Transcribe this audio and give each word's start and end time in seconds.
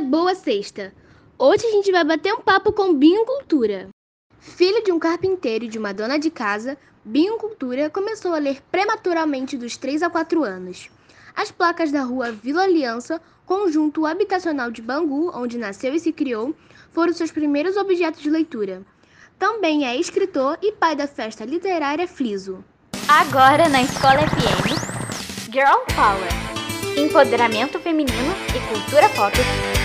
boa 0.00 0.34
sexta! 0.34 0.92
Hoje 1.38 1.66
a 1.66 1.70
gente 1.70 1.90
vai 1.90 2.04
bater 2.04 2.32
um 2.32 2.40
papo 2.40 2.72
com 2.72 2.94
Binho 2.94 3.24
Cultura. 3.24 3.88
Filho 4.38 4.82
de 4.84 4.92
um 4.92 4.98
carpinteiro 4.98 5.64
e 5.64 5.68
de 5.68 5.78
uma 5.78 5.92
dona 5.92 6.18
de 6.18 6.30
casa, 6.30 6.78
Binho 7.04 7.36
Cultura 7.36 7.90
começou 7.90 8.32
a 8.32 8.38
ler 8.38 8.62
prematuramente 8.70 9.56
dos 9.56 9.76
3 9.76 10.02
a 10.04 10.10
4 10.10 10.44
anos. 10.44 10.88
As 11.34 11.50
placas 11.50 11.90
da 11.90 12.02
rua 12.02 12.30
Vila 12.30 12.62
Aliança, 12.62 13.20
conjunto 13.44 14.06
habitacional 14.06 14.70
de 14.70 14.82
Bangu, 14.82 15.30
onde 15.34 15.58
nasceu 15.58 15.94
e 15.94 16.00
se 16.00 16.12
criou, 16.12 16.54
foram 16.92 17.12
seus 17.12 17.30
primeiros 17.30 17.76
objetos 17.76 18.20
de 18.20 18.30
leitura. 18.30 18.82
Também 19.38 19.86
é 19.86 19.96
escritor 19.96 20.58
e 20.62 20.72
pai 20.72 20.94
da 20.94 21.06
festa 21.06 21.44
literária 21.44 22.06
Fliso. 22.06 22.64
Agora 23.08 23.68
na 23.68 23.82
Escola 23.82 24.18
FM, 24.18 25.50
Girl 25.52 25.78
Power, 25.94 26.98
empoderamento 26.98 27.78
feminino 27.80 28.34
e 28.48 28.74
cultura 28.74 29.08
pop. 29.10 29.77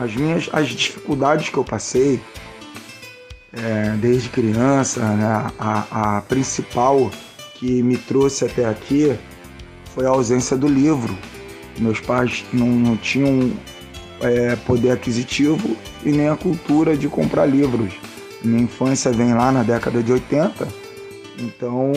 As 0.00 0.14
minhas 0.14 0.48
as 0.52 0.68
dificuldades 0.68 1.48
que 1.48 1.56
eu 1.56 1.64
passei 1.64 2.20
é, 3.52 3.94
desde 3.98 4.28
criança, 4.28 5.00
né, 5.00 5.50
a, 5.58 6.16
a 6.16 6.20
principal 6.22 7.10
que 7.54 7.82
me 7.82 7.96
trouxe 7.96 8.44
até 8.44 8.64
aqui 8.64 9.16
foi 9.94 10.06
a 10.06 10.10
ausência 10.10 10.56
do 10.56 10.66
livro. 10.66 11.16
Meus 11.78 12.00
pais 12.00 12.44
não, 12.52 12.66
não 12.66 12.96
tinham 12.96 13.52
é, 14.20 14.56
poder 14.56 14.90
aquisitivo 14.90 15.76
e 16.04 16.10
nem 16.10 16.28
a 16.28 16.36
cultura 16.36 16.96
de 16.96 17.08
comprar 17.08 17.46
livros. 17.46 17.92
Minha 18.42 18.62
infância 18.62 19.12
vem 19.12 19.34
lá 19.34 19.52
na 19.52 19.62
década 19.62 20.02
de 20.02 20.12
80, 20.12 20.66
então, 21.38 21.92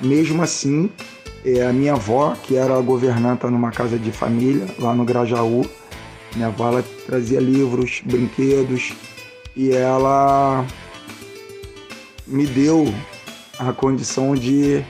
mesmo 0.00 0.42
assim, 0.42 0.90
é, 1.44 1.66
a 1.66 1.72
minha 1.72 1.92
avó, 1.92 2.34
que 2.42 2.56
era 2.56 2.78
governanta 2.80 3.50
numa 3.50 3.70
casa 3.70 3.98
de 3.98 4.10
família 4.10 4.66
lá 4.78 4.94
no 4.94 5.04
Grajaú, 5.04 5.64
minha 6.34 6.48
avó 6.48 6.68
ela 6.68 6.84
trazia 7.06 7.40
livros, 7.40 8.02
brinquedos 8.04 8.92
e 9.56 9.70
ela 9.72 10.66
me 12.26 12.46
deu 12.46 12.92
a 13.58 13.72
condição 13.72 14.34
de 14.34 14.84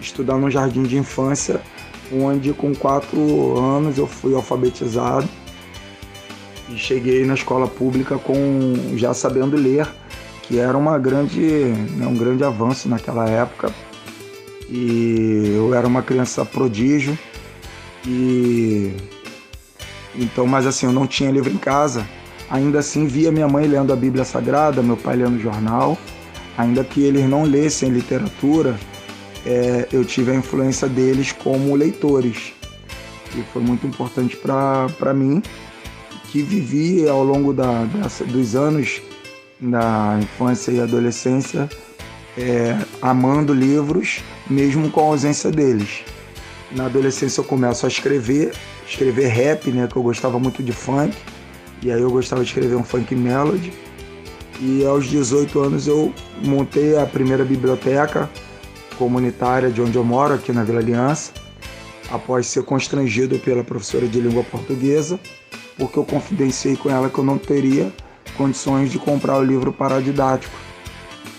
estudar 0.00 0.36
no 0.36 0.50
jardim 0.50 0.82
de 0.82 0.96
infância, 0.96 1.60
onde 2.12 2.52
com 2.52 2.74
quatro 2.74 3.58
anos 3.58 3.98
eu 3.98 4.06
fui 4.06 4.34
alfabetizado 4.34 5.28
e 6.68 6.78
cheguei 6.78 7.24
na 7.24 7.34
escola 7.34 7.68
pública 7.68 8.18
com 8.18 8.96
já 8.96 9.12
sabendo 9.14 9.56
ler, 9.56 9.88
que 10.42 10.58
era 10.58 10.76
uma 10.76 10.98
grande, 10.98 11.40
né, 11.40 12.06
um 12.06 12.16
grande 12.16 12.42
avanço 12.42 12.88
naquela 12.88 13.28
época. 13.28 13.72
E 14.68 15.52
eu 15.56 15.74
era 15.74 15.86
uma 15.86 16.02
criança 16.02 16.44
prodígio 16.44 17.18
e 18.06 18.94
então, 20.14 20.46
mas 20.46 20.66
assim, 20.66 20.86
eu 20.86 20.92
não 20.92 21.06
tinha 21.06 21.30
livro 21.30 21.52
em 21.52 21.58
casa. 21.58 22.06
Ainda 22.50 22.80
assim, 22.80 23.06
via 23.06 23.30
minha 23.30 23.48
mãe 23.48 23.66
lendo 23.66 23.92
a 23.92 23.96
Bíblia 23.96 24.24
Sagrada, 24.24 24.82
meu 24.82 24.96
pai 24.96 25.16
lendo 25.16 25.40
jornal. 25.40 25.96
Ainda 26.58 26.82
que 26.84 27.02
eles 27.02 27.28
não 27.28 27.44
lessem 27.44 27.90
literatura, 27.90 28.78
é, 29.46 29.88
eu 29.92 30.04
tive 30.04 30.32
a 30.32 30.34
influência 30.34 30.88
deles 30.88 31.32
como 31.32 31.74
leitores. 31.74 32.52
E 33.36 33.42
foi 33.52 33.62
muito 33.62 33.86
importante 33.86 34.36
para 34.36 35.14
mim, 35.14 35.40
que 36.30 36.42
vivi 36.42 37.08
ao 37.08 37.22
longo 37.22 37.52
da, 37.52 37.84
dos 38.26 38.56
anos 38.56 39.00
da 39.60 40.18
infância 40.20 40.72
e 40.72 40.80
adolescência 40.80 41.68
é, 42.36 42.76
amando 43.02 43.52
livros, 43.52 44.22
mesmo 44.48 44.90
com 44.90 45.00
a 45.00 45.04
ausência 45.04 45.50
deles. 45.50 46.02
Na 46.72 46.86
adolescência 46.86 47.40
eu 47.40 47.44
começo 47.44 47.84
a 47.84 47.88
escrever, 47.88 48.52
escrever 48.90 49.28
rap, 49.28 49.70
né, 49.70 49.86
que 49.86 49.96
eu 49.96 50.02
gostava 50.02 50.38
muito 50.38 50.62
de 50.62 50.72
funk, 50.72 51.16
e 51.82 51.90
aí 51.90 52.00
eu 52.00 52.10
gostava 52.10 52.42
de 52.42 52.48
escrever 52.48 52.74
um 52.74 52.84
funk 52.84 53.14
melody. 53.14 53.72
E 54.60 54.84
aos 54.84 55.06
18 55.06 55.58
anos 55.60 55.86
eu 55.86 56.12
montei 56.42 56.98
a 56.98 57.06
primeira 57.06 57.44
biblioteca 57.44 58.28
comunitária 58.98 59.70
de 59.70 59.80
onde 59.80 59.96
eu 59.96 60.04
moro, 60.04 60.34
aqui 60.34 60.52
na 60.52 60.62
Vila 60.62 60.80
Aliança, 60.80 61.32
após 62.10 62.46
ser 62.46 62.64
constrangido 62.64 63.38
pela 63.38 63.64
professora 63.64 64.06
de 64.06 64.20
língua 64.20 64.42
portuguesa, 64.44 65.18
porque 65.78 65.98
eu 65.98 66.04
confidenciei 66.04 66.76
com 66.76 66.90
ela 66.90 67.08
que 67.08 67.16
eu 67.16 67.24
não 67.24 67.38
teria 67.38 67.90
condições 68.36 68.90
de 68.90 68.98
comprar 68.98 69.38
o 69.38 69.42
livro 69.42 69.72
paradidático 69.72 70.54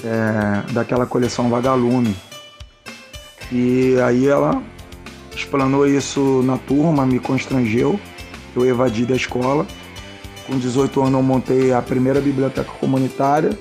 é, 0.03 0.72
daquela 0.72 1.06
coleção 1.06 1.50
Vagalume. 1.50 2.16
E 3.51 3.95
aí 4.01 4.28
ela 4.28 4.63
explanou 5.51 5.85
isso 5.85 6.41
na 6.44 6.57
turma, 6.57 7.06
me 7.06 7.19
constrangeu, 7.19 8.00
eu 8.56 8.66
evadi 8.66 9.06
da 9.06 9.17
escola. 9.17 9.67
Com 10.47 10.57
18 10.57 11.01
anos 11.01 11.13
eu 11.13 11.22
montei 11.22 11.73
a 11.73 11.81
primeira 11.81 12.22
biblioteca 12.22 12.72
comunitária. 12.79 13.59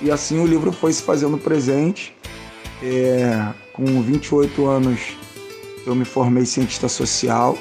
E 0.00 0.10
assim 0.10 0.38
o 0.38 0.46
livro 0.46 0.72
foi 0.72 0.90
se 0.94 1.02
fazendo 1.02 1.36
presente. 1.36 2.16
É, 2.82 3.52
com 3.74 4.00
28 4.00 4.66
anos 4.66 5.14
eu 5.86 5.94
me 5.94 6.06
formei 6.06 6.46
cientista 6.46 6.88
social, 6.88 7.58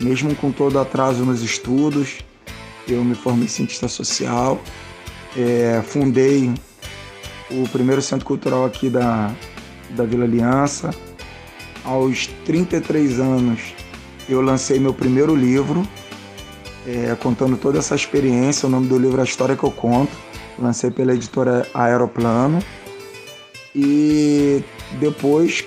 mesmo 0.00 0.32
com 0.36 0.52
todo 0.52 0.78
atraso 0.78 1.24
nos 1.24 1.42
estudos, 1.42 2.18
eu 2.86 3.02
me 3.02 3.16
formei 3.16 3.48
cientista 3.48 3.88
social, 3.88 4.60
é, 5.36 5.82
fundei 5.82 6.52
o 7.50 7.68
primeiro 7.70 8.00
centro 8.00 8.26
cultural 8.26 8.64
aqui 8.64 8.88
da, 8.88 9.34
da 9.90 10.04
Vila 10.04 10.24
Aliança. 10.24 10.90
Aos 11.88 12.26
33 12.44 13.18
anos 13.18 13.74
eu 14.28 14.42
lancei 14.42 14.78
meu 14.78 14.92
primeiro 14.92 15.34
livro, 15.34 15.88
é, 16.86 17.16
contando 17.18 17.56
toda 17.56 17.78
essa 17.78 17.94
experiência. 17.94 18.66
O 18.66 18.70
nome 18.70 18.88
do 18.88 18.98
livro 18.98 19.16
é 19.16 19.22
A 19.22 19.24
História 19.24 19.56
que 19.56 19.64
eu 19.64 19.70
Conto. 19.70 20.12
Lancei 20.58 20.90
pela 20.90 21.14
editora 21.14 21.66
Aeroplano. 21.72 22.58
E 23.74 24.62
depois 25.00 25.64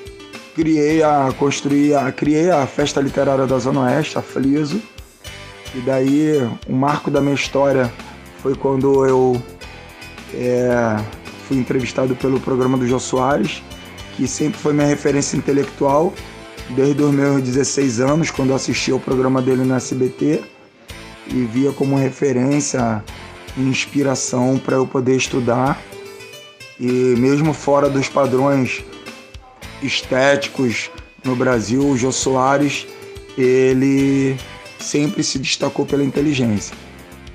criei 0.53 1.01
a 1.01 1.33
construí 1.39 1.95
a 1.95 2.11
criei 2.11 2.51
a 2.51 2.67
festa 2.67 3.01
literária 3.01 3.47
da 3.47 3.57
Zona 3.57 3.81
Oeste, 3.81 4.19
a 4.19 4.21
Fliso. 4.21 4.79
E 5.73 5.79
daí 5.79 6.37
o 6.69 6.73
marco 6.73 7.09
da 7.09 7.19
minha 7.19 7.33
história 7.33 7.91
foi 8.43 8.53
quando 8.53 9.07
eu 9.07 9.41
é, 10.35 11.03
fui 11.47 11.57
entrevistado 11.57 12.15
pelo 12.15 12.39
programa 12.39 12.77
do 12.77 12.87
Jô 12.87 12.99
Soares, 12.99 13.63
que 14.15 14.27
sempre 14.27 14.59
foi 14.59 14.73
minha 14.73 14.87
referência 14.87 15.37
intelectual 15.37 16.13
desde 16.69 17.01
os 17.01 17.11
meus 17.11 17.41
16 17.41 17.99
anos, 17.99 18.31
quando 18.31 18.53
assisti 18.53 18.91
ao 18.91 18.99
programa 18.99 19.41
dele 19.41 19.63
no 19.63 19.75
SBT 19.75 20.41
e 21.27 21.43
via 21.45 21.71
como 21.71 21.95
referência 21.95 23.03
inspiração 23.57 24.57
para 24.57 24.75
eu 24.75 24.87
poder 24.87 25.15
estudar. 25.15 25.81
E 26.79 27.15
mesmo 27.17 27.53
fora 27.53 27.89
dos 27.89 28.07
padrões 28.07 28.83
estéticos 29.83 30.89
no 31.23 31.35
Brasil, 31.35 31.85
o 31.85 31.97
Jô 31.97 32.11
Soares, 32.11 32.87
ele 33.37 34.35
sempre 34.79 35.23
se 35.23 35.37
destacou 35.37 35.85
pela 35.85 36.03
inteligência. 36.03 36.75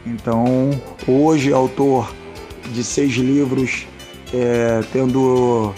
Então, 0.05 0.71
hoje, 1.07 1.53
autor 1.53 2.13
de 2.73 2.83
seis 2.83 3.13
livros, 3.15 3.87
é, 4.33 4.81
tendo 4.93 5.73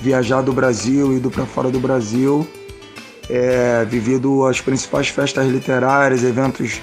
viajado 0.00 0.50
o 0.50 0.54
Brasil, 0.54 1.16
ido 1.16 1.30
para 1.30 1.46
fora 1.46 1.70
do 1.70 1.80
Brasil, 1.80 2.46
é, 3.28 3.84
vivido 3.84 4.46
as 4.46 4.60
principais 4.60 5.08
festas 5.08 5.46
literárias, 5.48 6.22
eventos 6.22 6.80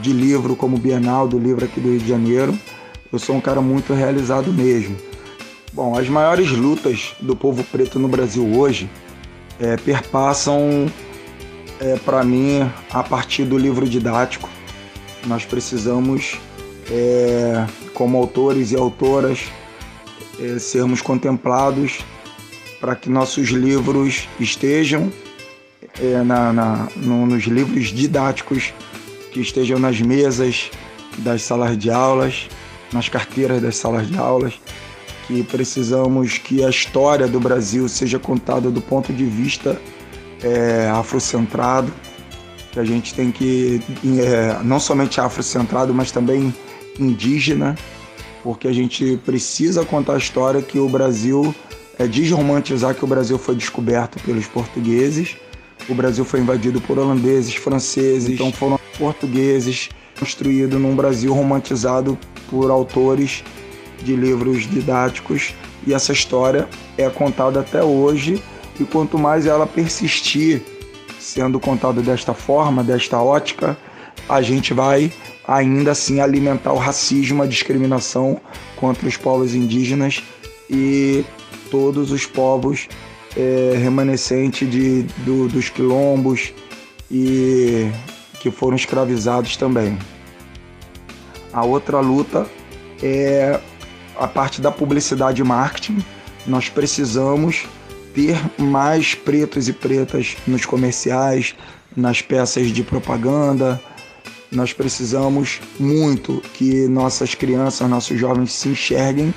de 0.00 0.12
livro 0.12 0.56
como 0.56 0.78
Bienal 0.78 1.28
do 1.28 1.38
Livro 1.38 1.64
aqui 1.64 1.80
do 1.80 1.90
Rio 1.90 1.98
de 1.98 2.08
Janeiro. 2.08 2.58
Eu 3.12 3.18
sou 3.18 3.36
um 3.36 3.40
cara 3.40 3.60
muito 3.60 3.92
realizado 3.92 4.52
mesmo. 4.52 4.96
Bom, 5.72 5.98
as 5.98 6.08
maiores 6.08 6.50
lutas 6.50 7.14
do 7.20 7.36
povo 7.36 7.62
preto 7.64 7.98
no 7.98 8.08
Brasil 8.08 8.46
hoje 8.58 8.90
é, 9.60 9.76
perpassam, 9.76 10.90
é, 11.80 11.96
para 11.96 12.24
mim, 12.24 12.70
a 12.90 13.02
partir 13.02 13.44
do 13.44 13.58
livro 13.58 13.88
didático. 13.88 14.48
Nós 15.26 15.44
precisamos, 15.44 16.38
é, 16.90 17.66
como 17.94 18.18
autores 18.18 18.72
e 18.72 18.76
autoras, 18.76 19.44
é, 20.40 20.58
sermos 20.58 21.00
contemplados 21.00 22.04
para 22.82 22.96
que 22.96 23.08
nossos 23.08 23.50
livros 23.50 24.28
estejam 24.40 25.12
é, 26.00 26.20
na, 26.24 26.52
na 26.52 26.88
no, 26.96 27.24
nos 27.26 27.44
livros 27.44 27.92
didáticos 27.92 28.74
que 29.30 29.40
estejam 29.40 29.78
nas 29.78 30.00
mesas 30.00 30.68
das 31.18 31.42
salas 31.42 31.78
de 31.78 31.92
aulas, 31.92 32.48
nas 32.92 33.08
carteiras 33.08 33.62
das 33.62 33.76
salas 33.76 34.08
de 34.08 34.18
aulas, 34.18 34.54
que 35.28 35.44
precisamos 35.44 36.38
que 36.38 36.64
a 36.64 36.70
história 36.70 37.28
do 37.28 37.38
Brasil 37.38 37.88
seja 37.88 38.18
contada 38.18 38.68
do 38.68 38.80
ponto 38.80 39.12
de 39.12 39.26
vista 39.26 39.80
é, 40.42 40.90
afrocentrado, 40.90 41.92
que 42.72 42.80
a 42.80 42.84
gente 42.84 43.14
tem 43.14 43.30
que, 43.30 43.80
é, 44.18 44.60
não 44.64 44.80
somente 44.80 45.20
afrocentrado, 45.20 45.94
mas 45.94 46.10
também 46.10 46.52
indígena, 46.98 47.78
porque 48.42 48.66
a 48.66 48.72
gente 48.72 49.16
precisa 49.24 49.84
contar 49.84 50.14
a 50.14 50.18
história 50.18 50.60
que 50.60 50.80
o 50.80 50.88
Brasil, 50.88 51.54
é, 51.98 52.06
desromantizar 52.06 52.94
que 52.94 53.04
o 53.04 53.08
Brasil 53.08 53.38
foi 53.38 53.54
descoberto 53.54 54.22
pelos 54.22 54.46
portugueses, 54.46 55.36
O 55.88 55.94
Brasil 55.94 56.24
foi 56.24 56.40
invadido 56.40 56.80
por 56.80 56.98
holandeses, 56.98 57.54
franceses, 57.54 58.28
então 58.28 58.52
foram 58.52 58.78
portugueses, 58.98 59.88
construído 60.18 60.78
num 60.78 60.94
Brasil 60.94 61.32
romantizado 61.32 62.16
por 62.48 62.70
autores 62.70 63.42
de 64.02 64.14
livros 64.14 64.68
didáticos. 64.68 65.54
E 65.86 65.92
essa 65.92 66.12
história 66.12 66.68
é 66.96 67.08
contada 67.10 67.60
até 67.60 67.82
hoje. 67.82 68.42
E 68.78 68.84
quanto 68.84 69.18
mais 69.18 69.46
ela 69.46 69.66
persistir 69.66 70.62
sendo 71.18 71.58
contada 71.60 72.00
desta 72.00 72.32
forma, 72.32 72.82
desta 72.82 73.20
ótica, 73.20 73.76
a 74.28 74.40
gente 74.40 74.72
vai 74.72 75.12
ainda 75.46 75.92
assim 75.92 76.20
alimentar 76.20 76.72
o 76.72 76.78
racismo, 76.78 77.42
a 77.42 77.46
discriminação 77.46 78.40
contra 78.76 79.06
os 79.08 79.16
povos 79.16 79.54
indígenas 79.54 80.22
e 80.70 81.24
todos 81.72 82.12
os 82.12 82.26
povos 82.26 82.86
é, 83.34 83.72
remanescentes 83.78 84.70
de, 84.70 85.04
do, 85.24 85.48
dos 85.48 85.70
quilombos 85.70 86.52
e 87.10 87.90
que 88.40 88.50
foram 88.50 88.76
escravizados 88.76 89.56
também. 89.56 89.98
A 91.50 91.64
outra 91.64 91.98
luta 92.00 92.46
é 93.02 93.58
a 94.18 94.28
parte 94.28 94.60
da 94.60 94.70
publicidade 94.70 95.40
e 95.40 95.44
marketing. 95.44 96.04
Nós 96.46 96.68
precisamos 96.68 97.66
ter 98.14 98.38
mais 98.58 99.14
pretos 99.14 99.66
e 99.66 99.72
pretas 99.72 100.36
nos 100.46 100.66
comerciais, 100.66 101.54
nas 101.96 102.20
peças 102.20 102.68
de 102.68 102.82
propaganda. 102.82 103.80
Nós 104.50 104.74
precisamos 104.74 105.58
muito 105.80 106.42
que 106.52 106.86
nossas 106.86 107.34
crianças, 107.34 107.88
nossos 107.88 108.20
jovens 108.20 108.52
se 108.52 108.68
enxerguem 108.68 109.32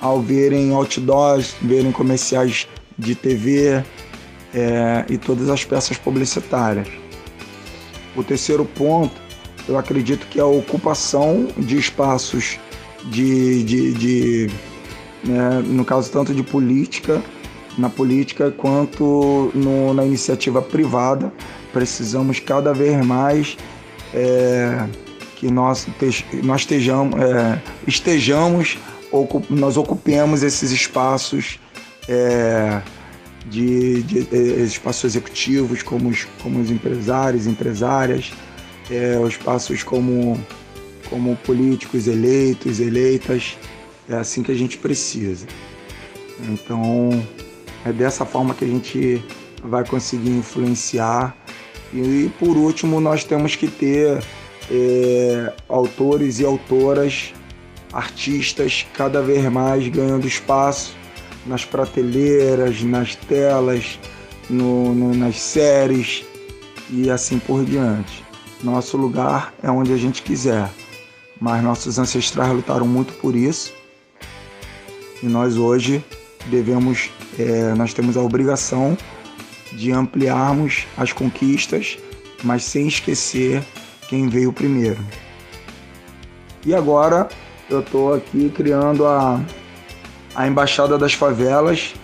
ao 0.00 0.20
verem 0.20 0.74
outdoors, 0.74 1.54
verem 1.62 1.92
comerciais 1.92 2.68
de 2.98 3.14
TV 3.14 3.82
é, 4.54 5.04
e 5.08 5.18
todas 5.18 5.48
as 5.48 5.64
peças 5.64 5.96
publicitárias. 5.98 6.88
O 8.14 8.24
terceiro 8.24 8.64
ponto, 8.64 9.14
eu 9.68 9.76
acredito 9.76 10.26
que 10.28 10.38
é 10.38 10.42
a 10.42 10.46
ocupação 10.46 11.48
de 11.56 11.76
espaços 11.76 12.58
de, 13.04 13.62
de, 13.64 13.92
de 13.94 14.50
né, 15.24 15.62
no 15.64 15.84
caso 15.84 16.10
tanto 16.10 16.32
de 16.34 16.42
política, 16.42 17.22
na 17.76 17.90
política 17.90 18.50
quanto 18.50 19.50
no, 19.54 19.92
na 19.92 20.04
iniciativa 20.04 20.62
privada. 20.62 21.32
Precisamos 21.72 22.40
cada 22.40 22.72
vez 22.72 23.04
mais 23.04 23.56
é, 24.14 24.86
que 25.36 25.50
nós, 25.50 25.86
nós 26.42 26.62
estejamos, 26.62 27.20
é, 27.20 27.60
estejamos 27.86 28.78
nós 29.50 29.76
ocupemos 29.76 30.42
esses 30.42 30.70
espaços 30.70 31.58
é, 32.08 32.80
de, 33.46 34.02
de, 34.02 34.28
é, 34.32 34.62
espaços 34.62 35.04
executivos 35.04 35.82
como 35.82 36.08
os, 36.08 36.24
como 36.42 36.60
os 36.60 36.70
empresários, 36.70 37.46
empresárias, 37.46 38.32
é, 38.90 39.18
os 39.18 39.34
espaços 39.34 39.82
como, 39.82 40.40
como 41.08 41.36
políticos 41.36 42.06
eleitos, 42.06 42.80
eleitas. 42.80 43.56
É 44.08 44.14
assim 44.14 44.42
que 44.42 44.52
a 44.52 44.54
gente 44.54 44.78
precisa. 44.78 45.46
Então, 46.48 47.10
é 47.84 47.92
dessa 47.92 48.24
forma 48.24 48.54
que 48.54 48.64
a 48.64 48.68
gente 48.68 49.22
vai 49.62 49.84
conseguir 49.84 50.30
influenciar. 50.30 51.36
E, 51.92 52.30
por 52.38 52.56
último, 52.56 53.00
nós 53.00 53.24
temos 53.24 53.56
que 53.56 53.68
ter 53.68 54.22
é, 54.70 55.52
autores 55.68 56.40
e 56.40 56.44
autoras, 56.44 57.32
artistas 57.96 58.86
cada 58.92 59.22
vez 59.22 59.42
mais 59.50 59.88
ganhando 59.88 60.26
espaço 60.26 60.94
nas 61.46 61.64
prateleiras, 61.64 62.82
nas 62.82 63.14
telas, 63.14 63.98
no, 64.50 64.94
no, 64.94 65.14
nas 65.14 65.40
séries 65.40 66.22
e 66.90 67.10
assim 67.10 67.38
por 67.38 67.64
diante. 67.64 68.22
Nosso 68.62 68.98
lugar 68.98 69.54
é 69.62 69.70
onde 69.70 69.92
a 69.94 69.96
gente 69.96 70.22
quiser, 70.22 70.70
mas 71.40 71.62
nossos 71.64 71.98
ancestrais 71.98 72.52
lutaram 72.52 72.86
muito 72.86 73.14
por 73.14 73.34
isso 73.34 73.72
e 75.22 75.26
nós 75.26 75.56
hoje 75.56 76.04
devemos, 76.46 77.10
é, 77.38 77.72
nós 77.74 77.94
temos 77.94 78.16
a 78.16 78.20
obrigação 78.20 78.96
de 79.72 79.90
ampliarmos 79.90 80.86
as 80.98 81.12
conquistas, 81.12 81.98
mas 82.44 82.62
sem 82.62 82.86
esquecer 82.88 83.64
quem 84.08 84.28
veio 84.28 84.52
primeiro. 84.52 85.02
E 86.64 86.74
agora 86.74 87.28
eu 87.68 87.80
estou 87.80 88.14
aqui 88.14 88.50
criando 88.50 89.06
a 89.06 89.40
a 90.36 90.46
Embaixada 90.46 90.98
das 90.98 91.14
Favelas, 91.14 91.94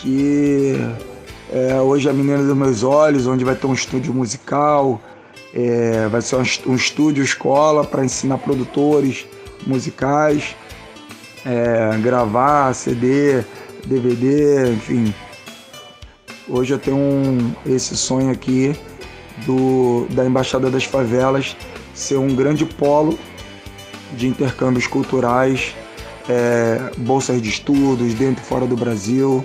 que 0.00 0.74
é 1.50 1.80
hoje 1.80 2.08
é 2.08 2.10
a 2.10 2.14
menina 2.14 2.42
dos 2.42 2.56
meus 2.56 2.82
olhos, 2.82 3.28
onde 3.28 3.44
vai 3.44 3.54
ter 3.54 3.68
um 3.68 3.72
estúdio 3.72 4.12
musical, 4.12 5.00
é, 5.54 6.08
vai 6.08 6.20
ser 6.20 6.36
um, 6.66 6.74
estúdio 6.74 7.22
escola 7.22 7.84
para 7.84 8.04
ensinar 8.04 8.38
produtores 8.38 9.26
musicais, 9.64 10.56
é, 11.46 11.96
gravar 11.98 12.74
CD, 12.74 13.44
DVD, 13.86 14.72
enfim. 14.72 15.14
Hoje 16.48 16.74
eu 16.74 16.78
tenho 16.80 16.96
um, 16.96 17.52
esse 17.64 17.96
sonho 17.96 18.32
aqui 18.32 18.74
do, 19.46 20.08
da 20.10 20.24
Embaixada 20.26 20.68
das 20.68 20.82
Favelas 20.82 21.56
ser 21.94 22.16
um 22.16 22.34
grande 22.34 22.64
polo 22.64 23.16
de 24.14 24.26
intercâmbios 24.26 24.86
culturais 24.86 25.74
é, 26.28 26.90
bolsas 26.98 27.40
de 27.40 27.48
estudos 27.48 28.14
dentro 28.14 28.42
e 28.42 28.46
fora 28.46 28.66
do 28.66 28.76
Brasil 28.76 29.44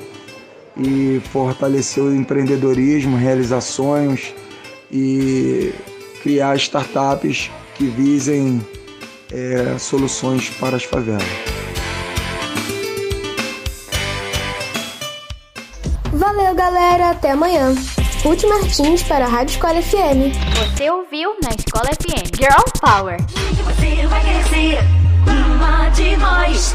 e 0.77 1.21
fortalecer 1.31 2.03
o 2.03 2.13
empreendedorismo, 2.13 3.15
realizar 3.15 3.61
sonhos 3.61 4.33
e 4.91 5.73
criar 6.21 6.55
startups 6.57 7.49
que 7.75 7.85
visem 7.85 8.65
é, 9.31 9.77
soluções 9.77 10.49
para 10.49 10.75
as 10.75 10.83
favelas. 10.83 11.23
Valeu, 16.11 16.53
galera. 16.55 17.11
Até 17.11 17.31
amanhã. 17.31 17.73
Ruth 18.23 18.43
Martins 18.45 19.03
para 19.03 19.25
a 19.25 19.27
Rádio 19.27 19.55
Escola 19.55 19.81
FM. 19.81 20.31
Você 20.55 20.89
ouviu 20.89 21.35
na 21.43 21.49
Escola 21.49 21.89
FM 21.93 22.33
Girl 22.37 22.63
Power. 22.79 23.17
Você 23.19 24.07
vai 24.07 24.21
crescer 24.21 24.79
uma 25.27 25.89
de 25.89 26.15
nós. 26.15 26.73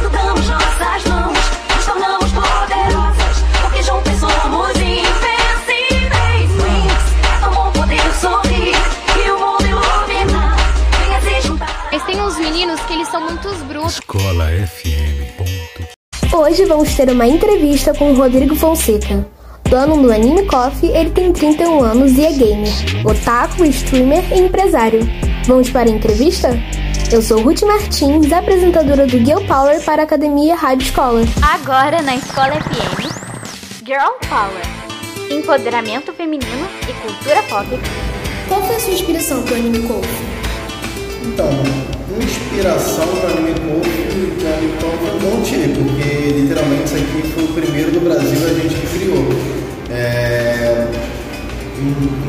Quando 0.00 0.10
damos 0.10 0.48
nossas 0.48 1.04
mãos, 1.04 1.38
nos 1.76 1.84
tornamos 1.84 2.32
poderosas. 2.32 3.44
Porque 3.60 3.82
juntos 3.82 4.12
somos 4.18 4.70
invencíveis. 4.70 6.50
É 7.28 7.40
tão 7.42 7.52
bom 7.52 7.70
poder 7.72 8.14
sorrir 8.18 8.74
e 9.22 9.30
o 9.30 9.38
mundo 9.38 9.66
iluminar. 9.66 10.56
Venha 10.98 11.20
se 11.20 11.46
juntar. 11.46 11.88
Mas 11.92 12.02
tem 12.04 12.18
uns 12.22 12.38
meninos 12.38 12.80
que 12.80 12.94
eles 12.94 13.08
são 13.08 13.20
muito 13.20 13.54
brutos. 13.66 13.96
Escola 13.96 14.46
FM. 14.46 15.12
Hoje 16.32 16.64
vamos 16.64 16.94
ter 16.94 17.10
uma 17.10 17.26
entrevista 17.26 17.92
com 17.92 18.12
o 18.12 18.16
Rodrigo 18.16 18.56
Fonseca. 18.56 19.26
Dono 19.72 20.02
do 20.02 20.12
Anime 20.12 20.44
Coffee, 20.44 20.90
ele 20.90 21.08
tem 21.08 21.32
31 21.32 21.82
anos 21.82 22.12
e 22.18 22.26
é 22.26 22.32
gamer, 22.32 22.68
otaku, 23.06 23.64
streamer 23.64 24.22
e 24.30 24.40
empresário. 24.40 25.00
Vamos 25.46 25.70
para 25.70 25.88
a 25.88 25.90
entrevista? 25.90 26.50
Eu 27.10 27.22
sou 27.22 27.40
Ruth 27.40 27.62
Martins, 27.62 28.30
apresentadora 28.30 29.06
do 29.06 29.16
Girl 29.16 29.40
Power 29.46 29.82
para 29.82 30.02
a 30.02 30.04
Academia 30.04 30.54
Rádio 30.56 30.84
Escola. 30.84 31.22
Agora 31.40 32.02
na 32.02 32.16
Escola 32.16 32.52
FM, 32.52 33.08
Girl 33.82 34.12
Power. 34.28 34.62
Empoderamento 35.30 36.12
feminino 36.12 36.68
e 36.82 36.92
cultura 36.92 37.42
pop. 37.44 37.66
Qual 38.48 38.62
foi 38.64 38.76
a 38.76 38.78
sua 38.78 38.92
inspiração 38.92 39.42
para 39.42 39.54
o 39.54 39.56
Anime 39.56 39.88
Coffee? 39.88 40.26
Então, 41.22 41.48
inspiração 42.20 43.06
para 43.22 43.30
Anime 43.30 43.54
Coffee, 43.54 44.02
então 44.76 44.90
foi 44.98 45.10
um 45.16 45.34
monte, 45.34 45.54
porque 45.78 46.40
literalmente 46.40 46.84
isso 46.84 46.96
aqui 46.96 47.22
foi 47.34 47.44
o 47.44 47.48
primeiro 47.54 47.90
do 47.90 48.00
Brasil 48.00 48.38
a 48.46 48.52
gente 48.52 48.74
que 48.74 48.98
criou. 48.98 49.61
É... 49.92 50.86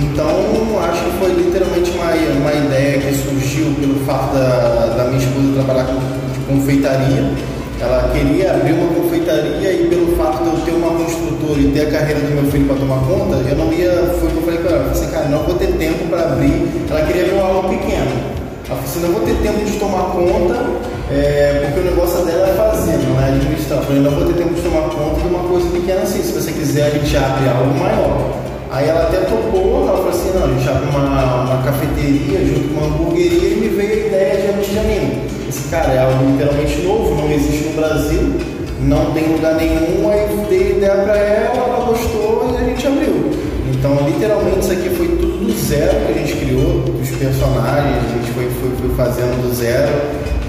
Então, 0.01 0.79
acho 0.83 1.03
que 1.03 1.11
foi 1.19 1.31
literalmente 1.33 1.91
uma, 1.91 2.11
uma 2.11 2.53
ideia 2.53 2.99
que 2.99 3.13
surgiu 3.13 3.73
pelo 3.79 4.03
fato 4.05 4.33
da, 4.33 4.95
da 4.97 5.03
minha 5.05 5.19
esposa 5.19 5.53
trabalhar 5.53 5.85
com 5.85 6.23
confeitaria. 6.47 7.31
Ela 7.79 8.09
queria 8.13 8.53
abrir 8.53 8.73
uma 8.73 8.93
confeitaria 8.93 9.73
e 9.73 9.87
pelo 9.89 10.15
fato 10.15 10.43
de 10.43 10.49
eu 10.49 10.65
ter 10.65 10.71
uma 10.71 10.91
construtora 10.91 11.59
e 11.59 11.71
ter 11.71 11.81
a 11.81 11.91
carreira 11.91 12.21
do 12.21 12.41
meu 12.41 12.51
filho 12.51 12.65
para 12.65 12.75
tomar 12.77 12.99
conta, 12.99 13.35
eu 13.49 13.55
não 13.55 13.73
ia, 13.73 13.91
foi 14.19 14.29
que 14.29 14.37
eu 14.37 14.43
falei 14.43 14.59
para 14.59 14.71
ela, 14.71 14.79
eu 14.79 14.89
falei 14.89 15.03
assim, 15.03 15.11
cara, 15.11 15.29
não 15.29 15.43
vou 15.43 15.55
ter 15.55 15.67
tempo 15.73 16.07
para 16.07 16.21
abrir. 16.21 16.67
Ela 16.89 17.01
queria 17.05 17.23
abrir 17.23 17.39
algo 17.39 17.69
pequeno. 17.69 18.42
Ela 18.73 18.81
falou 18.81 18.89
assim, 18.89 18.99
não 19.01 19.11
vou 19.13 19.21
ter 19.21 19.35
tempo 19.43 19.65
de 19.65 19.77
tomar 19.77 20.03
conta, 20.17 20.65
é, 21.11 21.61
porque 21.63 21.79
o 21.79 21.91
negócio 21.91 22.25
dela 22.25 22.49
é 22.49 22.53
fazer, 22.53 22.97
não 23.05 23.21
é 23.21 23.27
administrar. 23.29 23.77
Eu 23.77 23.85
falei, 23.85 24.01
não 24.01 24.11
vou 24.11 24.25
ter 24.25 24.33
tempo 24.33 24.53
de 24.55 24.61
tomar 24.61 24.89
conta 24.89 25.21
de 25.21 25.27
uma 25.27 25.43
coisa 25.47 25.69
pequena 25.69 26.01
assim, 26.01 26.23
se 26.23 26.31
você 26.31 26.51
quiser 26.51 26.87
a 26.87 26.89
gente 26.89 27.15
abre 27.15 27.47
algo 27.49 27.77
maior. 27.77 28.33
Aí 28.71 28.89
ela 28.89 29.03
até 29.03 29.17
topou, 29.29 29.85
ela 29.87 29.97
falou 29.97 30.09
assim, 30.09 30.31
não, 30.33 30.45
a 30.45 30.47
gente 30.47 30.67
abre 30.67 30.89
uma, 30.89 31.43
uma 31.43 31.63
cafeteria 31.63 32.39
junto 32.45 32.73
com 32.73 32.81
uma 32.81 32.87
hamburgueria 32.87 33.49
e 33.49 33.55
me 33.61 33.67
veio 33.69 33.93
a 33.93 34.07
ideia 34.07 34.41
de 34.41 34.49
abrir 34.49 34.73
Janino. 34.73 35.21
Esse 35.47 35.69
cara 35.69 35.93
é 35.93 35.99
algo 35.99 36.31
literalmente 36.31 36.81
novo, 36.81 37.13
não 37.13 37.31
existe 37.31 37.69
no 37.69 37.73
Brasil, 37.75 38.33
não 38.81 39.13
tem 39.13 39.33
lugar 39.33 39.53
nenhum, 39.53 40.09
aí 40.09 40.25
dei 40.49 40.77
ideia 40.77 40.95
pra 40.95 41.15
ela, 41.15 41.55
ela 41.55 41.85
gostou 41.85 42.55
e 42.55 42.57
a 42.57 42.65
gente 42.69 42.87
abriu. 42.87 43.29
Então, 43.71 43.99
literalmente, 44.07 44.59
isso 44.61 44.71
aqui 44.71 44.89
foi 44.89 45.07
tudo 45.09 45.32
do 45.53 45.59
zero 45.59 46.05
que 46.05 46.11
a 46.11 46.15
gente 46.15 46.35
criou, 46.37 46.83
os 47.01 47.09
personagens, 47.11 47.97
a 47.97 48.17
gente 48.17 48.31
foi, 48.33 48.49
foi, 48.59 48.71
foi 48.79 48.95
fazendo 48.95 49.41
do 49.41 49.53
zero. 49.53 49.93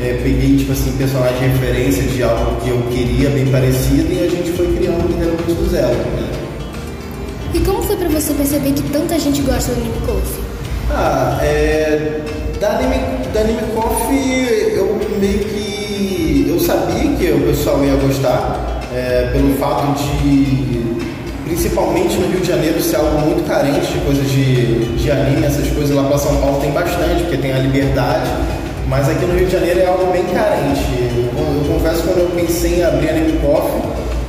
É, 0.00 0.20
peguei, 0.22 0.56
tipo 0.56 0.72
assim, 0.72 0.92
personagem 0.98 1.38
de 1.38 1.46
referência 1.46 2.02
de 2.02 2.22
algo 2.22 2.60
que 2.60 2.68
eu 2.68 2.82
queria, 2.90 3.30
bem 3.30 3.46
parecido, 3.46 4.12
e 4.12 4.24
a 4.24 4.28
gente 4.28 4.50
foi 4.52 4.74
criando 4.76 5.06
literalmente 5.06 5.52
do 5.52 5.70
zero. 5.70 5.94
Né? 5.94 6.30
E 7.54 7.60
como 7.60 7.82
foi 7.82 7.96
pra 7.96 8.08
você 8.08 8.34
perceber 8.34 8.72
que 8.72 8.82
tanta 8.90 9.18
gente 9.18 9.40
gosta 9.42 9.72
do 9.72 9.80
Anime 9.80 10.00
Coffee? 10.06 10.44
Ah, 10.90 11.38
é, 11.42 12.20
da 12.60 12.76
Anime, 12.76 12.96
da 13.32 13.40
Anime 13.40 13.62
Coffee 13.74 14.74
eu 14.74 15.00
meio 15.20 15.38
que. 15.44 16.46
Eu 16.48 16.60
sabia 16.60 17.16
que 17.16 17.32
o 17.32 17.46
pessoal 17.46 17.82
ia 17.84 17.94
gostar, 17.96 18.82
é, 18.94 19.30
pelo 19.32 19.54
fato 19.56 19.94
de. 19.98 20.83
Principalmente 21.54 22.16
no 22.16 22.26
Rio 22.26 22.40
de 22.40 22.48
Janeiro 22.48 22.82
ser 22.82 22.96
algo 22.96 23.16
muito 23.20 23.46
carente 23.46 23.86
de 23.86 24.00
coisas 24.00 24.28
de, 24.28 24.96
de 24.96 25.08
anime, 25.08 25.46
essas 25.46 25.68
coisas 25.68 25.94
lá 25.94 26.02
pra 26.02 26.18
São 26.18 26.34
Paulo 26.38 26.60
tem 26.60 26.72
bastante, 26.72 27.22
porque 27.22 27.36
tem 27.36 27.52
a 27.52 27.58
liberdade, 27.58 28.28
mas 28.88 29.08
aqui 29.08 29.24
no 29.24 29.38
Rio 29.38 29.46
de 29.46 29.52
Janeiro 29.52 29.80
é 29.80 29.86
algo 29.86 30.10
bem 30.10 30.24
carente. 30.24 30.82
Eu, 30.90 31.62
eu 31.62 31.72
confesso 31.72 32.02
que 32.02 32.08
quando 32.08 32.18
eu 32.18 32.30
pensei 32.34 32.80
em 32.80 32.82
abrir 32.82 33.08
Anime 33.08 33.38
Coffee, 33.38 33.82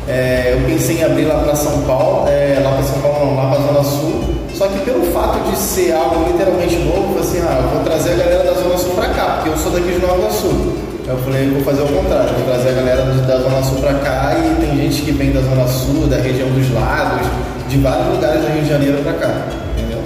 é, 0.08 0.54
eu 0.54 0.70
pensei 0.70 1.00
em 1.00 1.04
abrir 1.04 1.26
lá 1.26 1.40
para 1.40 1.56
São 1.56 1.82
Paulo, 1.82 2.28
é, 2.28 2.62
lá 2.64 2.74
para 2.74 2.84
São 2.84 3.02
Paulo 3.02 3.26
não, 3.26 3.36
lá 3.36 3.50
para 3.50 3.66
Zona 3.66 3.84
Sul. 3.84 4.24
Só 4.54 4.68
que 4.68 4.80
pelo 4.86 5.12
fato 5.12 5.50
de 5.50 5.58
ser 5.58 5.94
algo 5.94 6.32
literalmente 6.32 6.76
novo, 6.76 7.20
assim, 7.20 7.40
ah, 7.42 7.60
eu 7.64 7.70
vou 7.70 7.84
trazer 7.84 8.12
a 8.12 8.18
galera 8.18 8.44
da 8.44 8.54
Zona 8.54 8.78
Sul 8.78 8.94
para 8.94 9.10
cá, 9.10 9.26
porque 9.38 9.50
eu 9.50 9.58
sou 9.58 9.72
daqui 9.72 9.92
de 9.94 10.00
Nova 10.00 10.30
Sul. 10.30 10.75
Eu 11.08 11.18
falei, 11.20 11.48
vou 11.52 11.62
fazer 11.62 11.84
o 11.84 11.88
contrário, 11.88 12.34
vou 12.34 12.46
trazer 12.46 12.70
a 12.70 12.72
galera 12.72 13.04
da 13.04 13.38
Zona 13.38 13.62
Sul 13.62 13.78
para 13.78 13.94
cá 14.00 14.36
e 14.40 14.60
tem 14.60 14.76
gente 14.76 15.04
que 15.04 15.12
vem 15.12 15.32
da 15.32 15.40
Zona 15.40 15.68
Sul, 15.68 16.08
da 16.08 16.18
região 16.18 16.50
dos 16.50 16.74
lagos, 16.74 17.28
de 17.70 17.78
vários 17.78 18.08
lugares 18.08 18.42
do 18.42 18.48
Rio 18.48 18.64
de 18.64 18.70
Janeiro 18.70 19.04
para 19.04 19.14
cá, 19.14 19.48
entendeu? 19.78 20.00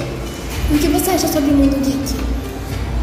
O 0.69 0.77
que 0.77 0.87
você 0.89 1.11
acha 1.11 1.27
sobre 1.29 1.51
o 1.51 1.53
mundo 1.53 1.81
geek? 1.85 2.19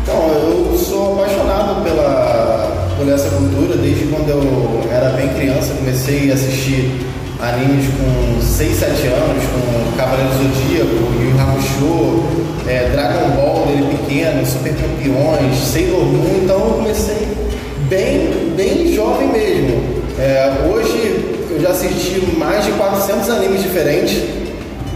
Então, 0.03 0.29
eu 0.29 0.79
sou 0.79 1.15
apaixonado 1.15 1.83
pela, 1.83 2.95
por 2.99 3.09
essa 3.09 3.31
cultura 3.31 3.79
desde 3.79 4.05
quando 4.09 4.29
eu 4.29 4.85
era 4.93 5.11
bem 5.17 5.29
criança. 5.31 5.73
Comecei 5.75 6.31
a 6.31 6.35
assistir 6.35 7.01
animes 7.41 7.87
com 7.97 8.43
6, 8.43 8.77
7 8.77 9.07
anos, 9.07 9.43
com 9.43 9.97
Cavaleiro 9.97 10.31
do 10.33 10.55
Zodíaco, 10.55 11.13
Yu 11.19 11.31
Yu 11.31 11.41
Hakusho, 11.41 12.25
é, 12.69 12.91
Dragon 12.91 13.31
Ball 13.31 13.67
dele 13.67 13.97
pequeno, 13.97 14.45
Super 14.45 14.75
Campeões, 14.75 15.57
Sailor 15.57 16.05
Moon. 16.05 16.41
Então, 16.45 16.59
eu 16.59 16.75
comecei 16.75 17.36
bem, 17.89 18.53
bem 18.57 18.93
jovem 18.93 19.29
mesmo. 19.29 19.83
É, 20.19 20.69
hoje 20.69 21.37
eu 21.51 21.61
já 21.61 21.71
assisti 21.71 22.21
mais 22.37 22.65
de 22.65 22.73
400 22.73 23.31
animes 23.31 23.63
diferentes. 23.63 24.23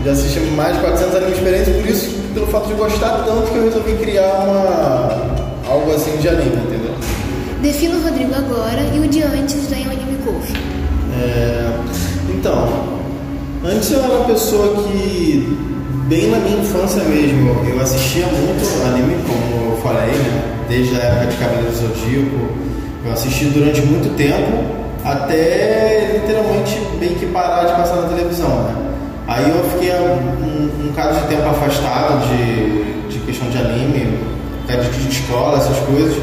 Já 0.04 0.12
assisti 0.12 0.40
mais 0.40 0.74
de 0.76 0.80
400 0.80 1.14
animes 1.16 1.36
diferentes, 1.36 1.74
por 1.74 1.86
isso, 1.86 2.10
pelo 2.32 2.46
fato 2.46 2.68
de 2.68 2.74
gostar 2.74 3.22
tanto 3.26 3.50
que 3.50 3.56
eu 3.56 3.64
resolvi 3.64 3.92
criar 3.96 4.44
uma 4.44 5.40
algo 5.70 5.92
assim 5.94 6.16
de 6.16 6.28
anime, 6.28 6.56
entendeu? 6.56 6.94
Defina 7.60 7.96
o 7.96 8.02
Rodrigo 8.02 8.34
agora 8.34 8.80
e 8.94 8.98
o 8.98 9.06
de 9.06 9.22
antes 9.22 9.68
da 9.68 9.76
Anime 9.76 10.16
Coffee. 10.24 10.56
É, 11.22 11.70
então, 12.30 12.66
antes 13.62 13.90
eu 13.92 14.02
era 14.02 14.12
uma 14.14 14.24
pessoa 14.24 14.82
que, 14.84 15.56
bem 16.08 16.30
na 16.30 16.38
minha 16.38 16.58
infância 16.60 17.02
mesmo, 17.04 17.50
eu 17.68 17.80
assistia 17.80 18.26
muito 18.26 18.86
anime, 18.86 19.16
como 19.26 19.72
eu 19.72 19.76
falei, 19.82 20.14
né? 20.14 20.64
Desde 20.68 20.96
a 20.96 21.04
época 21.04 21.26
de 21.26 21.36
Cavaleiro 21.36 21.70
do 21.70 21.76
Zodíaco. 21.76 22.69
Eu 23.04 23.12
assisti 23.12 23.46
durante 23.46 23.80
muito 23.82 24.14
tempo, 24.16 24.64
até 25.04 26.20
literalmente 26.20 26.78
meio 26.98 27.14
que 27.14 27.26
parar 27.26 27.64
de 27.64 27.72
passar 27.72 27.96
na 27.96 28.08
televisão, 28.08 28.48
né? 28.64 28.74
Aí 29.26 29.48
eu 29.48 29.64
fiquei 29.70 29.92
um, 29.92 30.84
um 30.84 30.88
bocado 30.88 31.20
de 31.20 31.26
tempo 31.28 31.48
afastado 31.48 32.26
de, 32.28 33.08
de 33.08 33.18
questão 33.20 33.48
de 33.48 33.58
anime, 33.58 34.18
causa 34.66 34.88
de 34.90 35.08
escola, 35.08 35.58
essas 35.58 35.78
coisas, 35.86 36.16